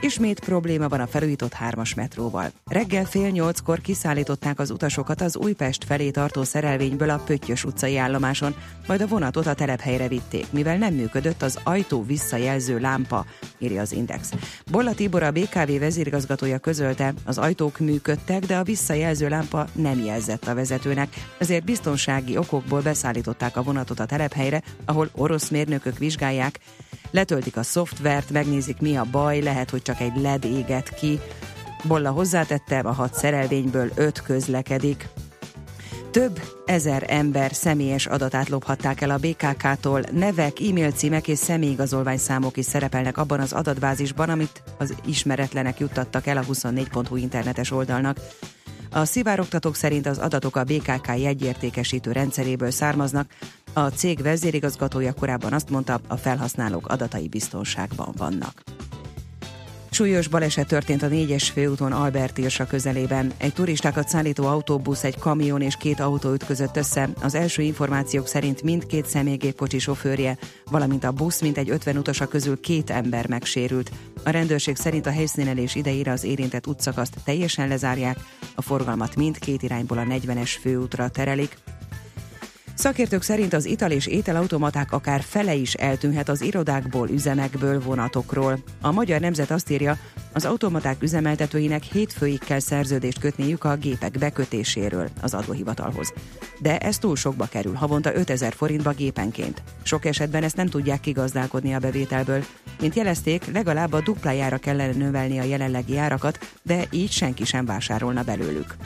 [0.00, 2.50] Ismét probléma van a felújított hármas metróval.
[2.66, 8.54] Reggel fél nyolckor kiszállították az utasokat az Újpest felé tartó szerelvényből a Pöttyös utcai állomáson,
[8.86, 13.26] majd a vonatot a telephelyre vitték, mivel nem működött az ajtó visszajelző lámpa,
[13.58, 14.32] írja az Index.
[14.70, 20.48] Bolla Tibor a BKV vezérigazgatója közölte, az ajtók működtek, de a visszajelző lámpa nem jelzett
[20.48, 26.60] a vezetőnek, ezért biztonsági okokból beszállították a vonatot a telephelyre, ahol orosz mérnökök vizsgálják,
[27.10, 31.20] letöltik a szoftvert, megnézik mi a baj, lehet, hogy csak egy LED éget ki.
[31.84, 35.08] Bolla hozzátette, a hat szerelvényből öt közlekedik.
[36.10, 40.02] Több ezer ember személyes adatát lophatták el a BKK-tól.
[40.12, 46.26] Nevek, e-mail címek és személyigazolvány számok is szerepelnek abban az adatbázisban, amit az ismeretlenek juttattak
[46.26, 48.18] el a 24.hu internetes oldalnak.
[48.90, 53.30] A szivárogtatók szerint az adatok a BKK jegyértékesítő rendszeréből származnak.
[53.72, 58.62] A cég vezérigazgatója korábban azt mondta, a felhasználók adatai biztonságban vannak.
[59.98, 63.32] Súlyos baleset történt a négyes főúton Albert Irsa közelében.
[63.38, 67.08] Egy turistákat szállító autóbusz, egy kamion és két autó ütközött össze.
[67.22, 70.38] Az első információk szerint mindkét személygépkocsi sofőrje,
[70.70, 73.90] valamint a busz mintegy 50 utasa közül két ember megsérült.
[74.24, 78.18] A rendőrség szerint a helyszínelés idejére az érintett útszakaszt teljesen lezárják,
[78.54, 81.56] a forgalmat mindkét irányból a 40-es főútra terelik.
[82.78, 88.58] Szakértők szerint az ital és ételautomaták akár fele is eltűnhet az irodákból, üzemekből, vonatokról.
[88.80, 89.98] A Magyar Nemzet azt írja,
[90.32, 96.12] az automaták üzemeltetőinek hétfőig kell szerződést kötniük a gépek bekötéséről az adóhivatalhoz.
[96.58, 99.62] De ez túl sokba kerül, havonta 5000 forintba gépenként.
[99.82, 102.44] Sok esetben ezt nem tudják kigazdálkodni a bevételből.
[102.80, 108.22] Mint jelezték, legalább a duplájára kellene növelni a jelenlegi árakat, de így senki sem vásárolna
[108.22, 108.76] belőlük.